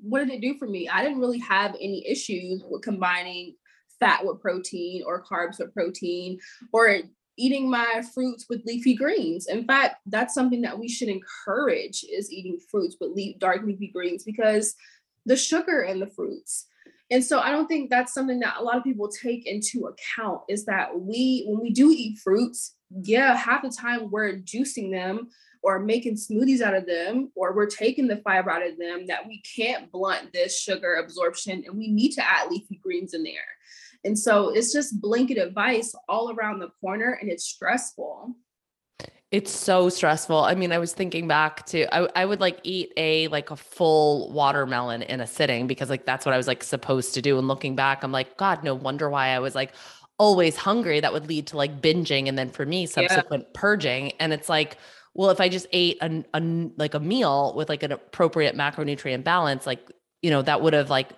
[0.00, 0.88] what did it do for me?
[0.88, 3.56] I didn't really have any issues with combining
[4.00, 6.38] fat with protein or carbs with protein
[6.72, 6.98] or
[7.36, 9.46] eating my fruits with leafy greens.
[9.46, 13.88] In fact, that's something that we should encourage is eating fruits with leaf, dark leafy
[13.88, 14.74] greens because
[15.26, 16.66] the sugar in the fruits.
[17.10, 20.40] And so I don't think that's something that a lot of people take into account
[20.48, 25.28] is that we, when we do eat fruits, yeah, half the time we're juicing them
[25.62, 29.26] or making smoothies out of them or we're taking the fiber out of them that
[29.26, 33.32] we can't blunt this sugar absorption and we need to add leafy greens in there.
[34.04, 38.36] And so it's just blanket advice all around the corner and it's stressful.
[39.32, 40.38] It's so stressful.
[40.38, 43.56] I mean, I was thinking back to I, I would like eat a like a
[43.56, 47.36] full watermelon in a sitting because like that's what I was like supposed to do.
[47.36, 49.72] And looking back, I'm like, God, no wonder why I was like
[50.18, 51.00] always hungry.
[51.00, 53.60] That would lead to like binging and then for me, subsequent yeah.
[53.60, 54.12] purging.
[54.20, 54.78] And it's like,
[55.14, 59.24] well, if I just ate a, a like a meal with like an appropriate macronutrient
[59.24, 59.90] balance, like,
[60.22, 61.10] you know, that would have like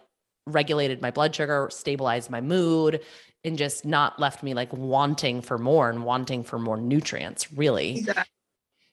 [0.52, 3.00] regulated my blood sugar, stabilized my mood,
[3.44, 7.98] and just not left me like wanting for more and wanting for more nutrients, really.
[7.98, 8.24] Exactly.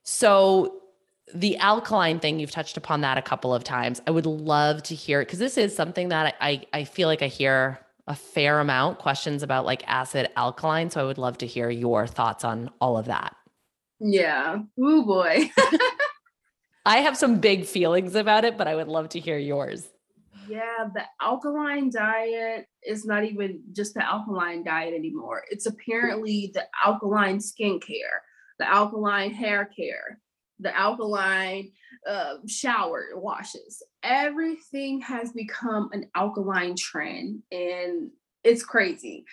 [0.03, 0.81] So
[1.33, 4.01] the alkaline thing, you've touched upon that a couple of times.
[4.05, 7.27] I would love to hear because this is something that I, I feel like I
[7.27, 10.91] hear a fair amount questions about like acid alkaline.
[10.91, 13.35] So I would love to hear your thoughts on all of that.
[13.99, 14.59] Yeah.
[14.79, 15.49] Oh boy.
[16.85, 19.87] I have some big feelings about it, but I would love to hear yours.
[20.47, 25.43] Yeah, the alkaline diet is not even just the alkaline diet anymore.
[25.49, 28.19] It's apparently the alkaline skincare,
[28.59, 30.19] the alkaline hair care,
[30.59, 31.71] the alkaline
[32.07, 33.81] uh, shower washes.
[34.03, 38.11] Everything has become an alkaline trend, and
[38.43, 39.25] it's crazy.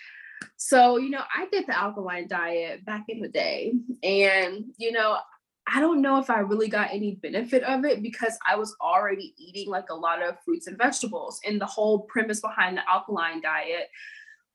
[0.57, 5.19] So, you know, I did the alkaline diet back in the day, and, you know,
[5.75, 9.35] I don't know if I really got any benefit of it because I was already
[9.39, 11.41] eating like a lot of fruits and vegetables.
[11.47, 13.89] And the whole premise behind the alkaline diet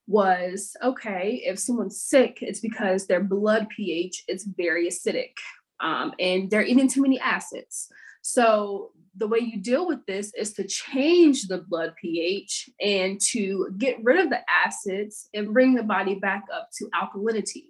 [0.05, 5.33] was okay, if someone's sick, it's because their blood pH is very acidic
[5.79, 7.89] um, and they're eating too many acids.
[8.21, 13.69] So the way you deal with this is to change the blood pH and to
[13.77, 17.65] get rid of the acids and bring the body back up to alkalinity.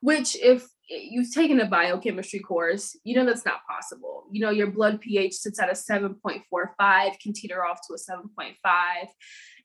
[0.00, 4.24] Which, if you've taken a biochemistry course, you know that's not possible.
[4.30, 8.54] You know, your blood pH sits at a 7.45, can teeter off to a 7.5.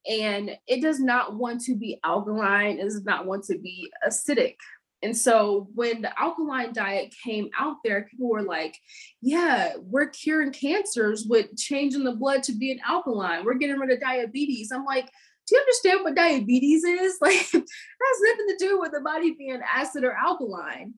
[0.07, 4.55] And it does not want to be alkaline, it does not want to be acidic.
[5.01, 8.75] And so when the alkaline diet came out there, people were like,
[9.21, 13.45] yeah, we're curing cancers with changing the blood to be an alkaline.
[13.45, 14.71] We're getting rid of diabetes.
[14.71, 15.09] I'm like,
[15.47, 17.17] do you understand what diabetes is?
[17.21, 20.93] Like, has nothing to do with the body being acid or alkaline.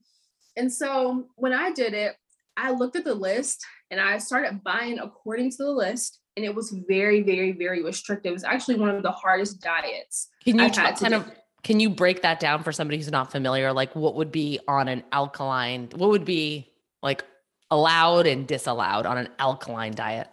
[0.56, 2.16] And so when I did it,
[2.56, 6.18] I looked at the list and I started buying according to the list.
[6.36, 8.34] And it was very, very, very restrictive.
[8.34, 10.28] It's actually one of the hardest diets.
[10.44, 11.14] Can you kind do.
[11.14, 11.32] of
[11.64, 13.72] can you break that down for somebody who's not familiar?
[13.72, 16.70] Like what would be on an alkaline, what would be
[17.02, 17.24] like
[17.70, 20.28] allowed and disallowed on an alkaline diet?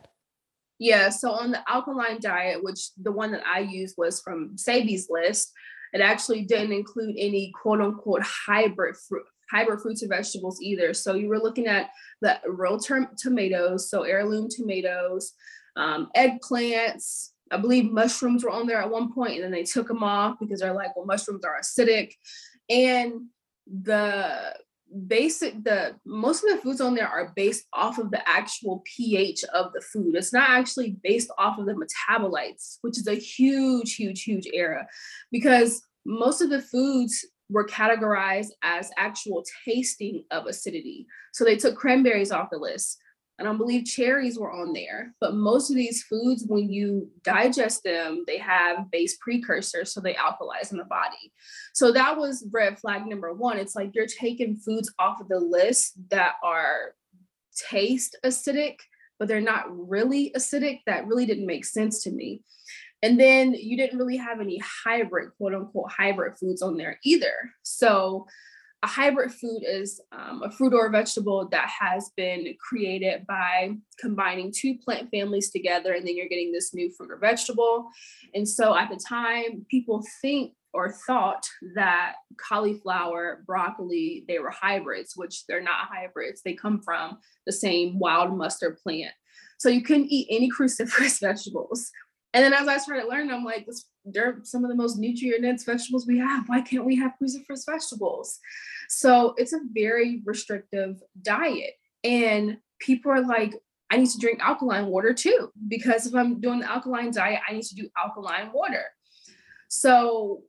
[0.79, 5.07] Yeah, so on the alkaline diet, which the one that I used was from Sebi's
[5.09, 5.53] list,
[5.93, 10.93] it actually didn't include any quote unquote hybrid fruit hybrid fruits or vegetables either.
[10.93, 11.89] So you were looking at
[12.21, 15.33] the real term tomatoes, so heirloom tomatoes,
[15.75, 17.29] um, eggplants.
[17.51, 20.37] I believe mushrooms were on there at one point, and then they took them off
[20.39, 22.13] because they're like, well, mushrooms are acidic.
[22.69, 23.27] And
[23.67, 24.55] the
[25.07, 29.43] basic the most of the foods on there are based off of the actual pH
[29.53, 30.15] of the food.
[30.15, 34.85] It's not actually based off of the metabolites, which is a huge, huge, huge error
[35.31, 41.05] because most of the foods were categorized as actual tasting of acidity.
[41.33, 42.97] So they took cranberries off the list.
[43.37, 47.83] I don't believe cherries were on there, but most of these foods, when you digest
[47.83, 51.33] them, they have base precursors, so they alkalize in the body.
[51.73, 53.57] So that was red flag number one.
[53.57, 56.93] It's like you're taking foods off of the list that are
[57.69, 58.77] taste acidic,
[59.19, 60.79] but they're not really acidic.
[60.85, 62.41] That really didn't make sense to me.
[63.01, 67.35] And then you didn't really have any hybrid, quote unquote, hybrid foods on there either.
[67.63, 68.27] So
[68.85, 73.71] a hybrid food is um, a fruit or a vegetable that has been created by
[73.99, 77.89] combining two plant families together, and then you're getting this new fruit or vegetable.
[78.35, 85.13] And so at the time, people think or thought that cauliflower, broccoli, they were hybrids,
[85.15, 86.43] which they're not hybrids.
[86.43, 87.17] They come from
[87.47, 89.13] the same wild mustard plant.
[89.57, 91.89] So you couldn't eat any cruciferous vegetables.
[92.35, 95.41] And then as I started learning, I'm like, this, they're some of the most nutrient
[95.41, 96.49] dense vegetables we have.
[96.49, 98.37] Why can't we have cruciferous vegetables?
[98.89, 101.75] So it's a very restrictive diet.
[102.03, 103.55] And people are like,
[103.89, 107.53] I need to drink alkaline water too, because if I'm doing the alkaline diet, I
[107.53, 108.83] need to do alkaline water.
[109.69, 110.41] So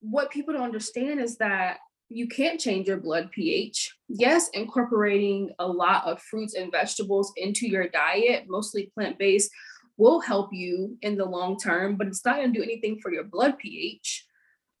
[0.00, 1.78] what people don't understand is that
[2.10, 3.96] you can't change your blood pH.
[4.08, 9.50] Yes, incorporating a lot of fruits and vegetables into your diet, mostly plant based,
[10.02, 13.12] will help you in the long term, but it's not going to do anything for
[13.12, 14.26] your blood pH.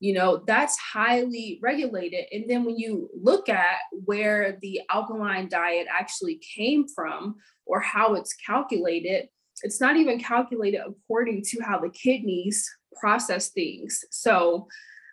[0.00, 2.24] You know, that's highly regulated.
[2.32, 8.14] And then when you look at where the alkaline diet actually came from or how
[8.14, 9.28] it's calculated,
[9.62, 12.68] it's not even calculated according to how the kidneys
[13.00, 14.04] process things.
[14.10, 14.66] So,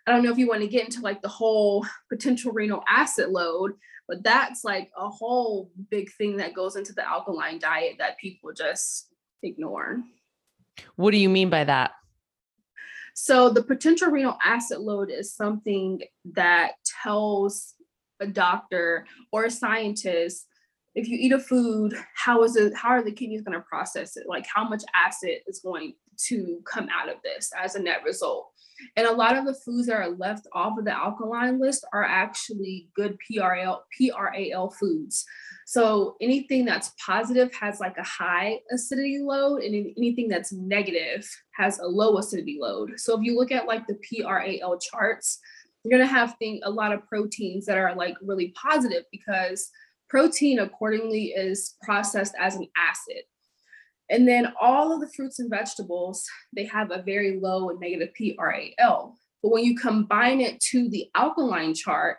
[0.06, 3.28] I don't know if you want to get into like the whole potential renal acid
[3.28, 3.72] load,
[4.08, 8.50] but that's like a whole big thing that goes into the alkaline diet that people
[8.52, 9.09] just
[9.42, 10.02] ignore.
[10.96, 11.92] What do you mean by that?
[13.14, 16.00] So, the potential renal acid load is something
[16.32, 16.72] that
[17.02, 17.74] tells
[18.20, 20.46] a doctor or a scientist
[20.94, 24.16] if you eat a food, how is it, how are the kidneys going to process
[24.16, 24.24] it?
[24.28, 25.94] Like, how much acid is going
[26.26, 28.50] to come out of this as a net result?
[28.96, 32.04] And a lot of the foods that are left off of the alkaline list are
[32.04, 35.24] actually good PRL, PRAL foods.
[35.70, 41.78] So anything that's positive has like a high acidity load, and anything that's negative has
[41.78, 42.98] a low acidity load.
[42.98, 45.38] So if you look at like the PRAL charts,
[45.84, 49.70] you're gonna have think a lot of proteins that are like really positive because
[50.08, 53.22] protein accordingly is processed as an acid.
[54.10, 58.08] And then all of the fruits and vegetables, they have a very low and negative
[58.16, 59.16] PRAL.
[59.40, 62.16] But when you combine it to the alkaline chart,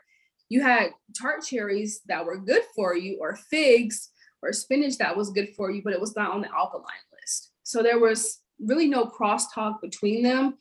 [0.52, 4.10] you had tart cherries that were good for you, or figs
[4.44, 7.52] or spinach that was good for you, but it was not on the alkaline list.
[7.64, 10.58] So there was really no crosstalk between them.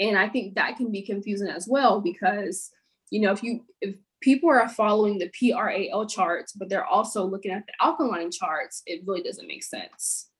[0.00, 2.70] And I think that can be confusing as well because,
[3.10, 7.52] you know, if you, if people are following the PRAL charts, but they're also looking
[7.52, 10.30] at the alkaline charts, it really doesn't make sense.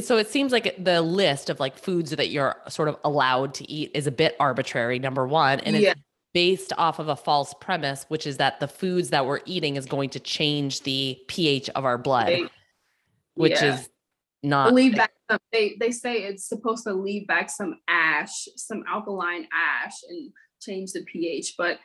[0.00, 3.70] So it seems like the list of like foods that you're sort of allowed to
[3.70, 5.60] eat is a bit arbitrary, number one.
[5.60, 5.90] And yeah.
[5.90, 6.00] it's
[6.32, 9.86] based off of a false premise, which is that the foods that we're eating is
[9.86, 12.44] going to change the pH of our blood, they,
[13.34, 13.74] which yeah.
[13.74, 13.88] is
[14.42, 18.82] not leave back some, they they say it's supposed to leave back some ash, some
[18.88, 20.30] alkaline ash and
[20.60, 21.54] change the pH.
[21.56, 21.78] But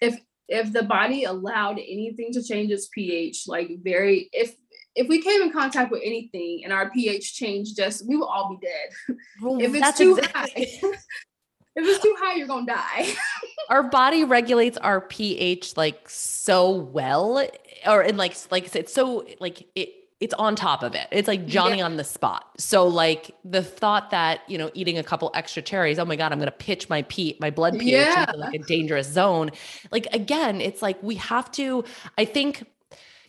[0.00, 4.54] if if the body allowed anything to change its pH, like very if
[4.94, 8.50] if we came in contact with anything and our pH changed, just we would all
[8.50, 9.16] be dead.
[9.60, 10.64] If it's too exactly.
[10.82, 10.88] high,
[11.76, 13.14] if it's too high, you're gonna die.
[13.72, 17.48] our body regulates our pH like so well,
[17.86, 19.88] or in like like it's so like it
[20.20, 21.08] it's on top of it.
[21.10, 21.86] It's like Johnny yeah.
[21.86, 22.50] on the spot.
[22.58, 26.32] So like the thought that, you know, eating a couple extra cherries, oh my God,
[26.32, 28.26] I'm gonna pitch my P my blood pH yeah.
[28.28, 29.50] into like a dangerous zone.
[29.90, 31.82] Like again, it's like we have to,
[32.18, 32.66] I think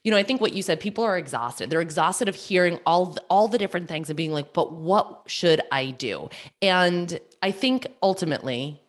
[0.04, 1.70] you know, I think what you said, people are exhausted.
[1.70, 5.22] They're exhausted of hearing all the, all the different things and being like, but what
[5.28, 6.28] should I do?
[6.62, 8.83] And I think ultimately,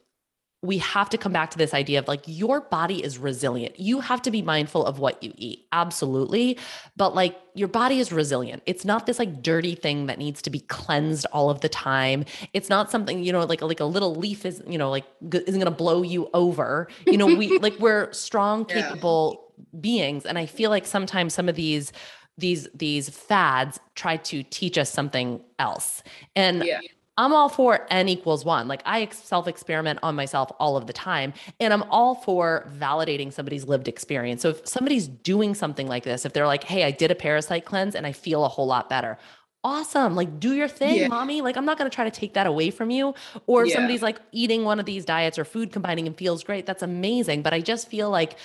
[0.64, 3.78] we have to come back to this idea of like your body is resilient.
[3.78, 5.66] You have to be mindful of what you eat.
[5.72, 6.58] Absolutely.
[6.96, 8.62] But like your body is resilient.
[8.64, 12.24] It's not this like dirty thing that needs to be cleansed all of the time.
[12.54, 15.60] It's not something, you know, like like a little leaf is, you know, like isn't
[15.60, 16.88] going to blow you over.
[17.06, 19.80] You know, we like we're strong, capable yeah.
[19.82, 21.92] beings and I feel like sometimes some of these
[22.38, 26.02] these these fads try to teach us something else.
[26.34, 26.80] And yeah.
[27.16, 28.66] I'm all for n equals one.
[28.66, 31.32] Like I self experiment on myself all of the time.
[31.60, 34.42] And I'm all for validating somebody's lived experience.
[34.42, 37.64] So if somebody's doing something like this, if they're like, hey, I did a parasite
[37.64, 39.18] cleanse and I feel a whole lot better.
[39.62, 40.14] Awesome.
[40.14, 41.08] Like, do your thing, yeah.
[41.08, 41.40] mommy.
[41.40, 43.14] Like, I'm not going to try to take that away from you.
[43.46, 43.74] Or yeah.
[43.74, 46.66] somebody's like eating one of these diets or food combining and feels great.
[46.66, 47.40] That's amazing.
[47.40, 48.36] But I just feel like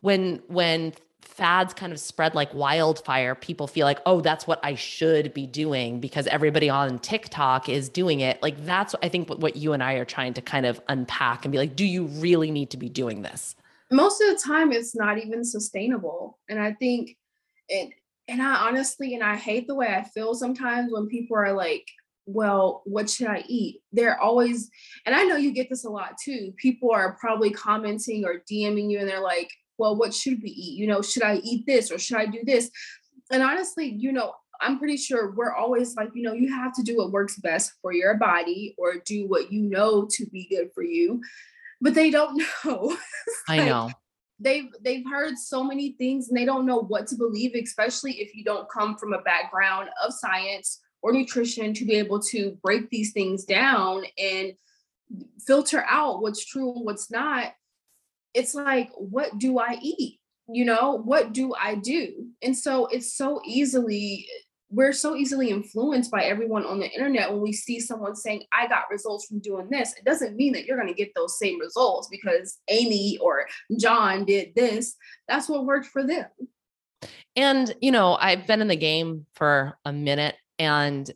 [0.00, 0.92] when, when
[1.24, 5.46] fads kind of spread like wildfire, people feel like, oh, that's what I should be
[5.46, 8.42] doing because everybody on TikTok is doing it.
[8.42, 11.52] Like, that's, I think, what you and I are trying to kind of unpack and
[11.52, 13.56] be like, do you really need to be doing this?
[13.90, 16.38] Most of the time, it's not even sustainable.
[16.48, 17.16] And I think
[17.68, 17.90] it,
[18.28, 21.86] and I honestly, and I hate the way I feel sometimes when people are like,
[22.26, 23.80] well, what should I eat?
[23.92, 24.70] They're always,
[25.04, 26.52] and I know you get this a lot too.
[26.56, 30.78] People are probably commenting or DMing you and they're like, well, what should we eat?
[30.78, 32.70] You know, should I eat this or should I do this?
[33.30, 36.82] And honestly, you know, I'm pretty sure we're always like, you know, you have to
[36.82, 40.70] do what works best for your body or do what you know to be good
[40.74, 41.20] for you.
[41.80, 42.96] But they don't know.
[43.48, 43.90] I know.
[44.40, 48.34] They've they've heard so many things and they don't know what to believe, especially if
[48.34, 52.90] you don't come from a background of science or nutrition to be able to break
[52.90, 54.54] these things down and
[55.46, 57.52] filter out what's true and what's not
[58.34, 60.18] it's like what do i eat?
[60.48, 62.26] You know what do i do?
[62.42, 64.26] And so it's so easily
[64.70, 68.66] we're so easily influenced by everyone on the internet when we see someone saying i
[68.66, 69.94] got results from doing this.
[69.96, 73.46] It doesn't mean that you're going to get those same results because amy or
[73.78, 74.96] john did this.
[75.28, 76.26] That's what worked for them.
[77.36, 81.10] And you know i've been in the game for a minute and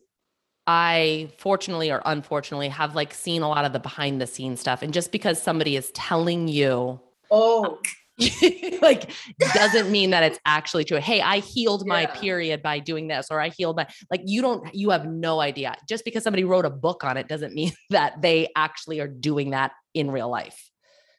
[0.68, 4.82] I fortunately or unfortunately have like seen a lot of the behind the scenes stuff.
[4.82, 7.00] And just because somebody is telling you,
[7.30, 7.78] oh,
[8.82, 9.12] like
[9.54, 10.98] doesn't mean that it's actually true.
[10.98, 12.14] Hey, I healed my yeah.
[12.14, 15.76] period by doing this, or I healed my like you don't you have no idea.
[15.88, 19.50] Just because somebody wrote a book on it doesn't mean that they actually are doing
[19.50, 20.70] that in real life.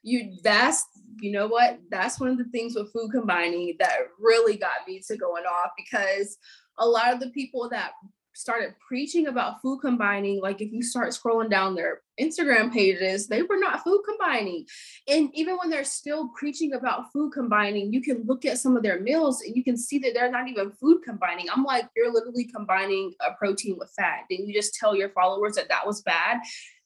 [0.04, 0.84] You that's
[1.22, 1.80] you know what?
[1.90, 5.72] That's one of the things with food combining that really got me to going off
[5.78, 6.38] because
[6.78, 7.92] a lot of the people that
[8.34, 13.42] started preaching about food combining, like if you start scrolling down their Instagram pages, they
[13.42, 14.66] were not food combining.
[15.08, 18.84] And even when they're still preaching about food combining, you can look at some of
[18.84, 21.50] their meals and you can see that they're not even food combining.
[21.50, 24.26] I'm like, you're literally combining a protein with fat.
[24.30, 26.40] Then you just tell your followers that that was bad.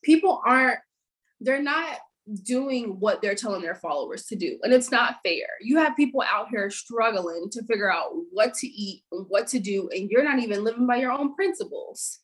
[0.03, 0.79] People aren't,
[1.39, 1.99] they're not
[2.43, 4.57] doing what they're telling their followers to do.
[4.63, 5.47] And it's not fair.
[5.61, 9.59] You have people out here struggling to figure out what to eat and what to
[9.59, 12.19] do, and you're not even living by your own principles.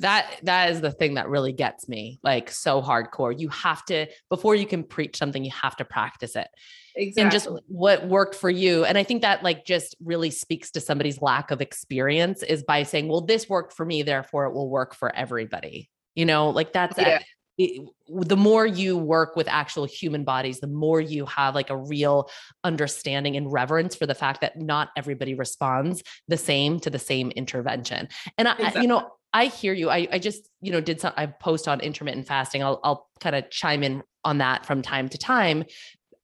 [0.00, 3.38] That that is the thing that really gets me like so hardcore.
[3.38, 6.48] You have to before you can preach something, you have to practice it.
[6.96, 7.22] Exactly.
[7.22, 8.84] And just what worked for you.
[8.84, 12.84] And I think that like just really speaks to somebody's lack of experience is by
[12.84, 15.90] saying, well, this worked for me, therefore it will work for everybody.
[16.14, 17.20] You know, like that's yeah
[17.56, 22.28] the more you work with actual human bodies, the more you have like a real
[22.64, 27.30] understanding and reverence for the fact that not everybody responds the same to the same
[27.30, 28.08] intervention.
[28.38, 28.82] And I, exactly.
[28.82, 29.90] you know, I hear you.
[29.90, 32.62] I, I just, you know, did some, I post on intermittent fasting.
[32.62, 35.64] I'll, I'll kind of chime in on that from time to time.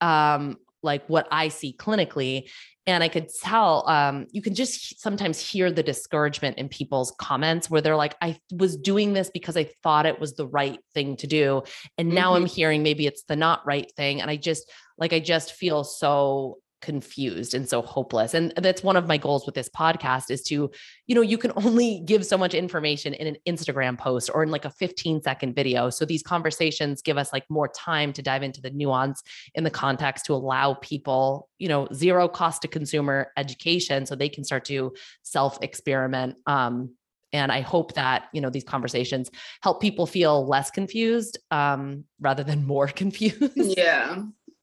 [0.01, 2.49] Um, like what I see clinically
[2.87, 7.71] and i could tell um, you can just sometimes hear the discouragement in people's comments
[7.71, 11.17] where they're like i was doing this because i thought it was the right thing
[11.17, 11.63] to do
[11.99, 12.43] and now mm-hmm.
[12.43, 15.85] i'm hearing maybe it's the not right thing and i just like i just feel
[15.85, 20.43] so confused and so hopeless and that's one of my goals with this podcast is
[20.43, 20.71] to
[21.07, 24.51] you know you can only give so much information in an instagram post or in
[24.51, 25.91] like a 15 second video.
[25.91, 29.23] So these conversations give us like more time to dive into the nuance
[29.55, 34.29] in the context to allow people you know zero cost to consumer education so they
[34.29, 36.95] can start to self experiment um,
[37.33, 39.31] and i hope that you know these conversations
[39.63, 43.53] help people feel less confused um, rather than more confused.
[43.57, 44.23] Yeah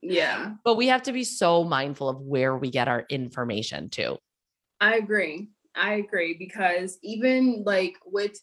[0.09, 0.53] yeah.
[0.63, 4.17] But we have to be so mindful of where we get our information too.
[4.79, 5.49] I agree.
[5.75, 8.39] I agree because even like with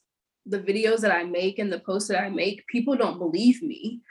[0.47, 4.03] the videos that I make and the posts that I make, people don't believe me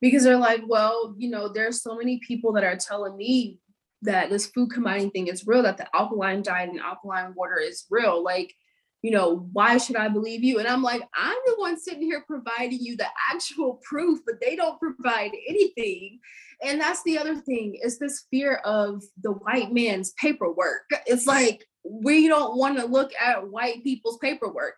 [0.00, 3.58] because they're like, well, you know, there's so many people that are telling me
[4.02, 7.84] that this food combining thing is real, that the alkaline diet and alkaline water is
[7.90, 8.22] real.
[8.22, 8.54] Like,
[9.02, 10.58] you know, why should I believe you?
[10.58, 14.56] And I'm like, I'm the one sitting here providing you the actual proof, but they
[14.56, 16.20] don't provide anything.
[16.64, 20.84] And that's the other thing is this fear of the white man's paperwork.
[21.06, 24.74] It's like, we don't want to look at white people's paperwork.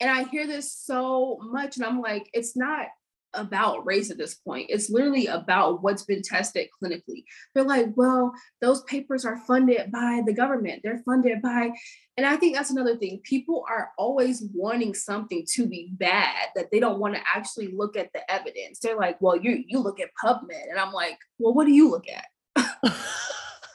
[0.00, 2.86] And I hear this so much, and I'm like, it's not
[3.34, 4.70] about race at this point.
[4.70, 7.24] It's literally about what's been tested clinically.
[7.54, 10.80] They're like, well, those papers are funded by the government.
[10.82, 11.70] They're funded by,
[12.16, 13.20] and I think that's another thing.
[13.24, 17.96] People are always wanting something to be bad that they don't want to actually look
[17.96, 18.78] at the evidence.
[18.78, 21.90] They're like, well, you you look at PubMed, and I'm like, well, what do you
[21.90, 22.26] look at?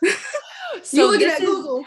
[0.83, 1.85] so you look at Google.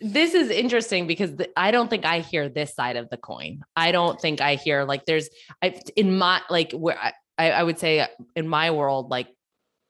[0.00, 3.62] This is interesting because I don't think I hear this side of the coin.
[3.74, 5.28] I don't think I hear like there's
[5.62, 6.98] I in my like where
[7.38, 9.28] I, I would say uh, in my world like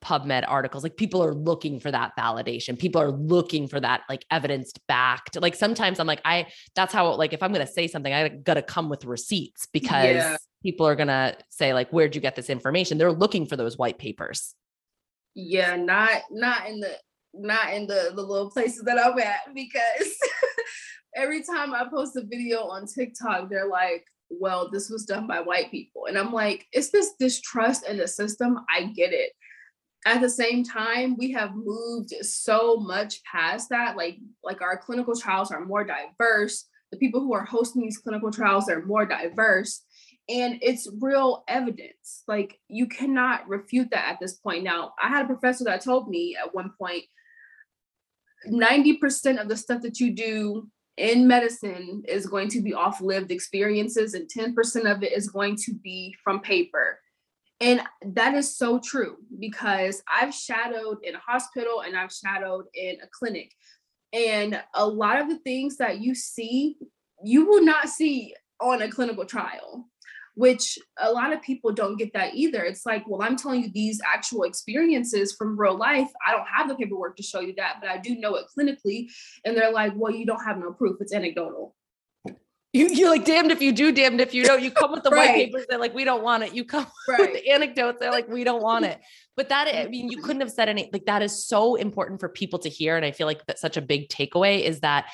[0.05, 2.79] PubMed articles like people are looking for that validation.
[2.79, 5.41] People are looking for that like evidence backed.
[5.41, 6.47] Like sometimes I'm like I
[6.77, 9.67] that's how like if I'm going to say something I got to come with receipts
[9.67, 10.37] because yeah.
[10.63, 12.99] people are going to say like where'd you get this information?
[12.99, 14.55] They're looking for those white papers.
[15.35, 16.97] Yeah, not not in the
[17.39, 20.17] not in the, the little places that I'm at because
[21.17, 25.41] every time I post a video on TikTok, they're like, well, this was done by
[25.41, 26.07] white people.
[26.07, 28.59] And I'm like, it's this distrust in the system.
[28.75, 29.33] I get it.
[30.05, 33.97] At the same time, we have moved so much past that.
[33.97, 36.67] Like, like our clinical trials are more diverse.
[36.93, 39.83] The people who are hosting these clinical trials are more diverse.
[40.29, 42.25] And it's real evidence.
[42.29, 44.65] Like you cannot refute that at this point.
[44.65, 47.05] Now, I had a professor that told me at one point
[48.49, 53.31] 90% of the stuff that you do in medicine is going to be off lived
[53.31, 56.99] experiences, and 10% of it is going to be from paper.
[57.61, 62.97] And that is so true because I've shadowed in a hospital and I've shadowed in
[63.03, 63.53] a clinic.
[64.13, 66.77] And a lot of the things that you see,
[67.23, 69.87] you will not see on a clinical trial
[70.37, 72.63] which a lot of people don't get that either.
[72.63, 76.11] It's like, well, I'm telling you these actual experiences from real life.
[76.27, 79.09] I don't have the paperwork to show you that, but I do know it clinically.
[79.47, 80.99] And they're like, well, you don't have no proof.
[81.01, 81.75] It's anecdotal.
[82.75, 84.63] You, you're like damned if you do, damned if you don't.
[84.63, 85.31] You come with the right.
[85.31, 86.55] white papers, they're like, we don't want it.
[86.55, 87.21] You come right.
[87.21, 89.01] with the anecdotes, they're like, we don't want it.
[89.37, 92.29] But that, I mean, you couldn't have said any, like, that is so important for
[92.31, 92.97] people to hear.
[92.97, 95.11] And I feel like that's such a big takeaway is that,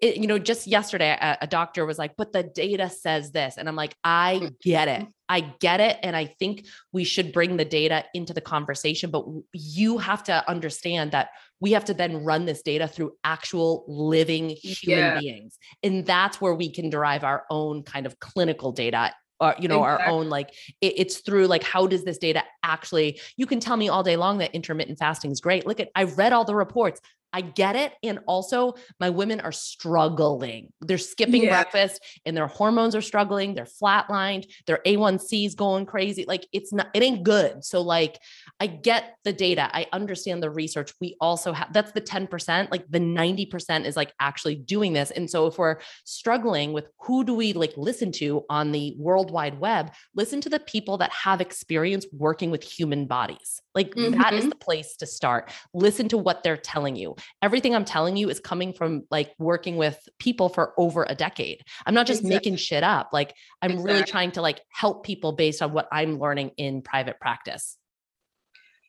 [0.00, 3.56] it, you know, just yesterday, a, a doctor was like, but the data says this.
[3.58, 4.60] And I'm like, I mm.
[4.60, 5.08] get it.
[5.28, 5.98] I get it.
[6.02, 10.48] And I think we should bring the data into the conversation, but you have to
[10.48, 15.18] understand that we have to then run this data through actual living human yeah.
[15.18, 15.58] beings.
[15.82, 19.82] And that's where we can derive our own kind of clinical data or you know
[19.82, 20.06] exactly.
[20.06, 23.76] our own like it, it's through like how does this data actually you can tell
[23.76, 26.54] me all day long that intermittent fasting is great look at I've read all the
[26.54, 27.00] reports
[27.34, 27.92] I get it.
[28.04, 30.72] And also, my women are struggling.
[30.80, 31.62] They're skipping yeah.
[31.62, 33.54] breakfast and their hormones are struggling.
[33.54, 34.46] They're flatlined.
[34.68, 36.24] Their A1C is going crazy.
[36.28, 37.64] Like, it's not, it ain't good.
[37.64, 38.20] So, like,
[38.60, 39.68] I get the data.
[39.74, 40.92] I understand the research.
[41.00, 42.70] We also have that's the 10%.
[42.70, 45.10] Like, the 90% is like actually doing this.
[45.10, 49.32] And so, if we're struggling with who do we like listen to on the World
[49.32, 53.60] Wide Web, listen to the people that have experience working with human bodies.
[53.74, 54.20] Like, mm-hmm.
[54.20, 54.50] that is mm-hmm.
[54.50, 55.50] the place to start.
[55.72, 59.76] Listen to what they're telling you everything I'm telling you is coming from like working
[59.76, 61.62] with people for over a decade.
[61.86, 62.36] I'm not just exactly.
[62.36, 63.10] making shit up.
[63.12, 63.92] Like I'm exactly.
[63.92, 67.76] really trying to like help people based on what I'm learning in private practice.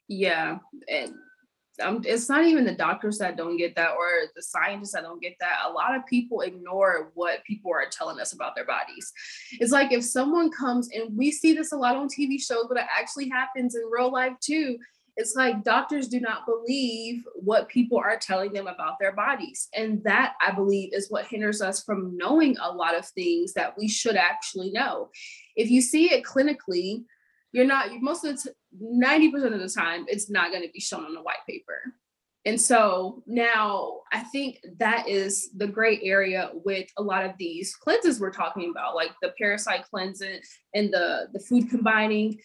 [0.07, 0.59] Yeah.
[0.89, 1.13] And
[1.79, 5.35] it's not even the doctors that don't get that or the scientists that don't get
[5.39, 5.63] that.
[5.67, 9.11] A lot of people ignore what people are telling us about their bodies.
[9.59, 12.77] It's like if someone comes and we see this a lot on TV shows, but
[12.77, 14.77] it actually happens in real life too
[15.17, 19.69] it's like doctors do not believe what people are telling them about their bodies.
[19.73, 23.77] And that, I believe, is what hinders us from knowing a lot of things that
[23.77, 25.09] we should actually know.
[25.55, 27.05] If you see it clinically,
[27.53, 30.79] you're not, most of the, t- 90% of the time, it's not going to be
[30.79, 31.93] shown on a white paper.
[32.45, 37.75] And so now I think that is the gray area with a lot of these
[37.75, 40.41] cleanses we're talking about, like the parasite cleansing
[40.75, 42.37] and the, the food combining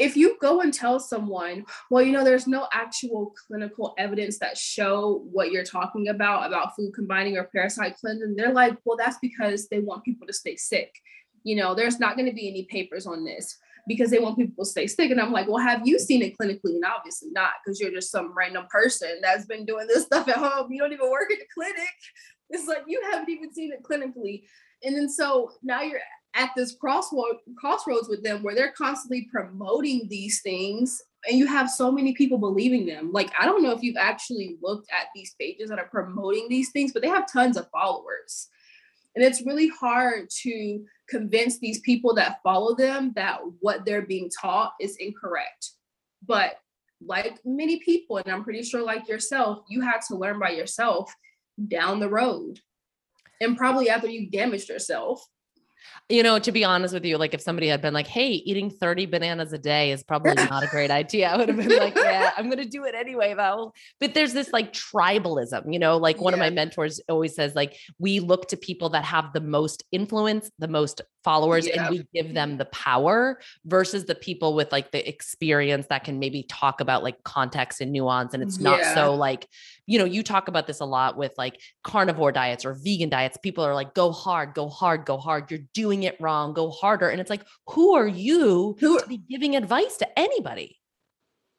[0.00, 4.56] if you go and tell someone, well, you know, there's no actual clinical evidence that
[4.56, 9.18] show what you're talking about, about food combining or parasite cleansing, they're like, well, that's
[9.20, 10.90] because they want people to stay sick.
[11.42, 13.58] You know, there's not going to be any papers on this
[13.90, 15.10] because they want people to stay sick.
[15.10, 16.76] And I'm like, well, have you seen it clinically?
[16.76, 20.36] And obviously not, because you're just some random person that's been doing this stuff at
[20.36, 20.70] home.
[20.70, 21.88] You don't even work in the clinic.
[22.50, 24.44] It's like you haven't even seen it clinically.
[24.84, 25.98] And then so now you're
[26.34, 31.68] at this crossroad crossroads with them where they're constantly promoting these things and you have
[31.68, 35.34] so many people believing them like i don't know if you've actually looked at these
[35.40, 38.46] pages that are promoting these things but they have tons of followers
[39.14, 44.30] and it's really hard to convince these people that follow them that what they're being
[44.40, 45.70] taught is incorrect.
[46.26, 46.56] But
[47.04, 51.12] like many people and i'm pretty sure like yourself you had to learn by yourself
[51.68, 52.58] down the road
[53.40, 55.24] and probably after you damaged yourself
[56.08, 58.70] you know, to be honest with you, like if somebody had been like, hey, eating
[58.70, 61.94] 30 bananas a day is probably not a great idea, I would have been like,
[61.96, 63.72] yeah, I'm going to do it anyway, though.
[64.00, 66.36] But there's this like tribalism, you know, like one yeah.
[66.36, 70.50] of my mentors always says, like, we look to people that have the most influence,
[70.58, 71.86] the most followers, yeah.
[71.86, 76.18] and we give them the power versus the people with like the experience that can
[76.18, 78.34] maybe talk about like context and nuance.
[78.34, 78.94] And it's not yeah.
[78.94, 79.46] so like,
[79.86, 83.36] you know, you talk about this a lot with like carnivore diets or vegan diets.
[83.42, 85.50] People are like, go hard, go hard, go hard.
[85.50, 87.08] You're doing it wrong, go harder.
[87.08, 90.79] And it's like, who are you who, to be giving advice to anybody?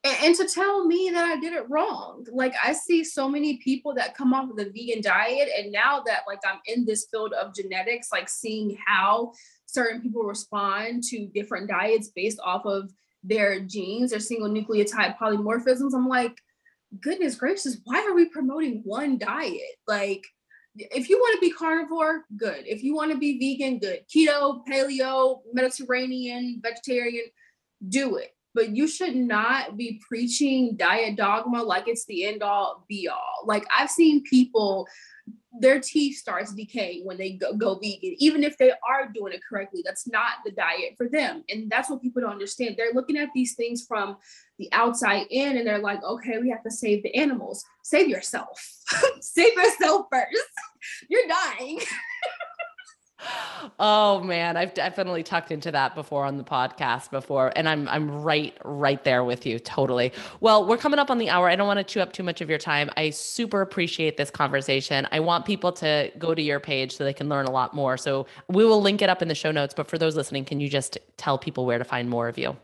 [0.03, 2.25] And, and to tell me that I did it wrong.
[2.31, 5.49] Like I see so many people that come off of the vegan diet.
[5.57, 9.33] And now that like I'm in this field of genetics, like seeing how
[9.65, 12.91] certain people respond to different diets based off of
[13.23, 16.35] their genes, their single nucleotide polymorphisms, I'm like,
[16.99, 19.61] goodness gracious, why are we promoting one diet?
[19.87, 20.25] Like
[20.75, 22.63] if you want to be carnivore, good.
[22.65, 24.03] If you want to be vegan, good.
[24.13, 27.25] Keto, paleo, Mediterranean, vegetarian,
[27.87, 28.31] do it.
[28.53, 33.43] But you should not be preaching diet dogma like it's the end all be all.
[33.45, 34.87] Like I've seen people
[35.59, 39.41] their teeth starts decaying when they go, go vegan even if they are doing it
[39.47, 39.81] correctly.
[39.85, 41.43] That's not the diet for them.
[41.49, 42.75] And that's what people don't understand.
[42.77, 44.17] They're looking at these things from
[44.57, 47.65] the outside in and they're like okay we have to save the animals.
[47.83, 48.61] Save yourself.
[49.21, 50.49] Save yourself first.
[51.09, 51.79] You're dying
[53.79, 58.09] oh man, I've definitely tucked into that before on the podcast before, and I'm I'm
[58.09, 60.11] right right there with you totally.
[60.39, 61.49] Well, we're coming up on the hour.
[61.49, 62.89] I don't want to chew up too much of your time.
[62.97, 65.07] I super appreciate this conversation.
[65.11, 67.97] I want people to go to your page so they can learn a lot more.
[67.97, 69.73] So we will link it up in the show notes.
[69.75, 72.55] But for those listening, can you just tell people where to find more of you?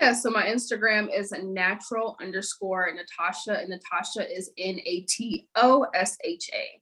[0.00, 5.86] Yeah, so my Instagram is natural underscore Natosha, and Natosha is N A T O
[5.94, 6.80] S H A.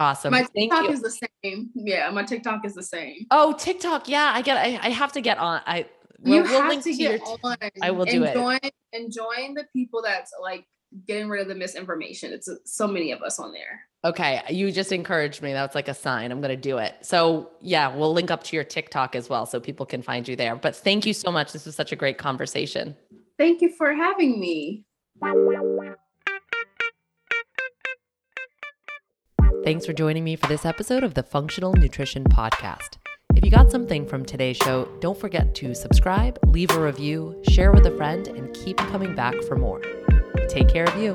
[0.00, 0.32] Awesome.
[0.32, 1.70] My TikTok is the same.
[1.74, 3.26] Yeah, my TikTok is the same.
[3.30, 4.08] Oh, TikTok.
[4.08, 4.56] Yeah, I get.
[4.56, 5.60] I, I have to get on.
[5.66, 5.86] I
[6.20, 7.56] we'll, you we'll have to get your, on.
[7.82, 8.72] I will do enjoy, it.
[8.94, 10.64] Enjoying the people that's like
[11.06, 12.32] getting rid of the misinformation.
[12.32, 13.82] It's uh, so many of us on there.
[14.02, 15.52] Okay, you just encouraged me.
[15.52, 16.32] That's like a sign.
[16.32, 16.94] I'm going to do it.
[17.02, 20.34] So, yeah, we'll link up to your TikTok as well so people can find you
[20.34, 20.56] there.
[20.56, 21.52] But thank you so much.
[21.52, 22.96] This was such a great conversation.
[23.38, 24.86] Thank you for having me.
[29.62, 32.96] Thanks for joining me for this episode of the Functional Nutrition Podcast.
[33.34, 37.70] If you got something from today's show, don't forget to subscribe, leave a review, share
[37.70, 39.82] with a friend, and keep coming back for more.
[40.48, 41.14] Take care of you.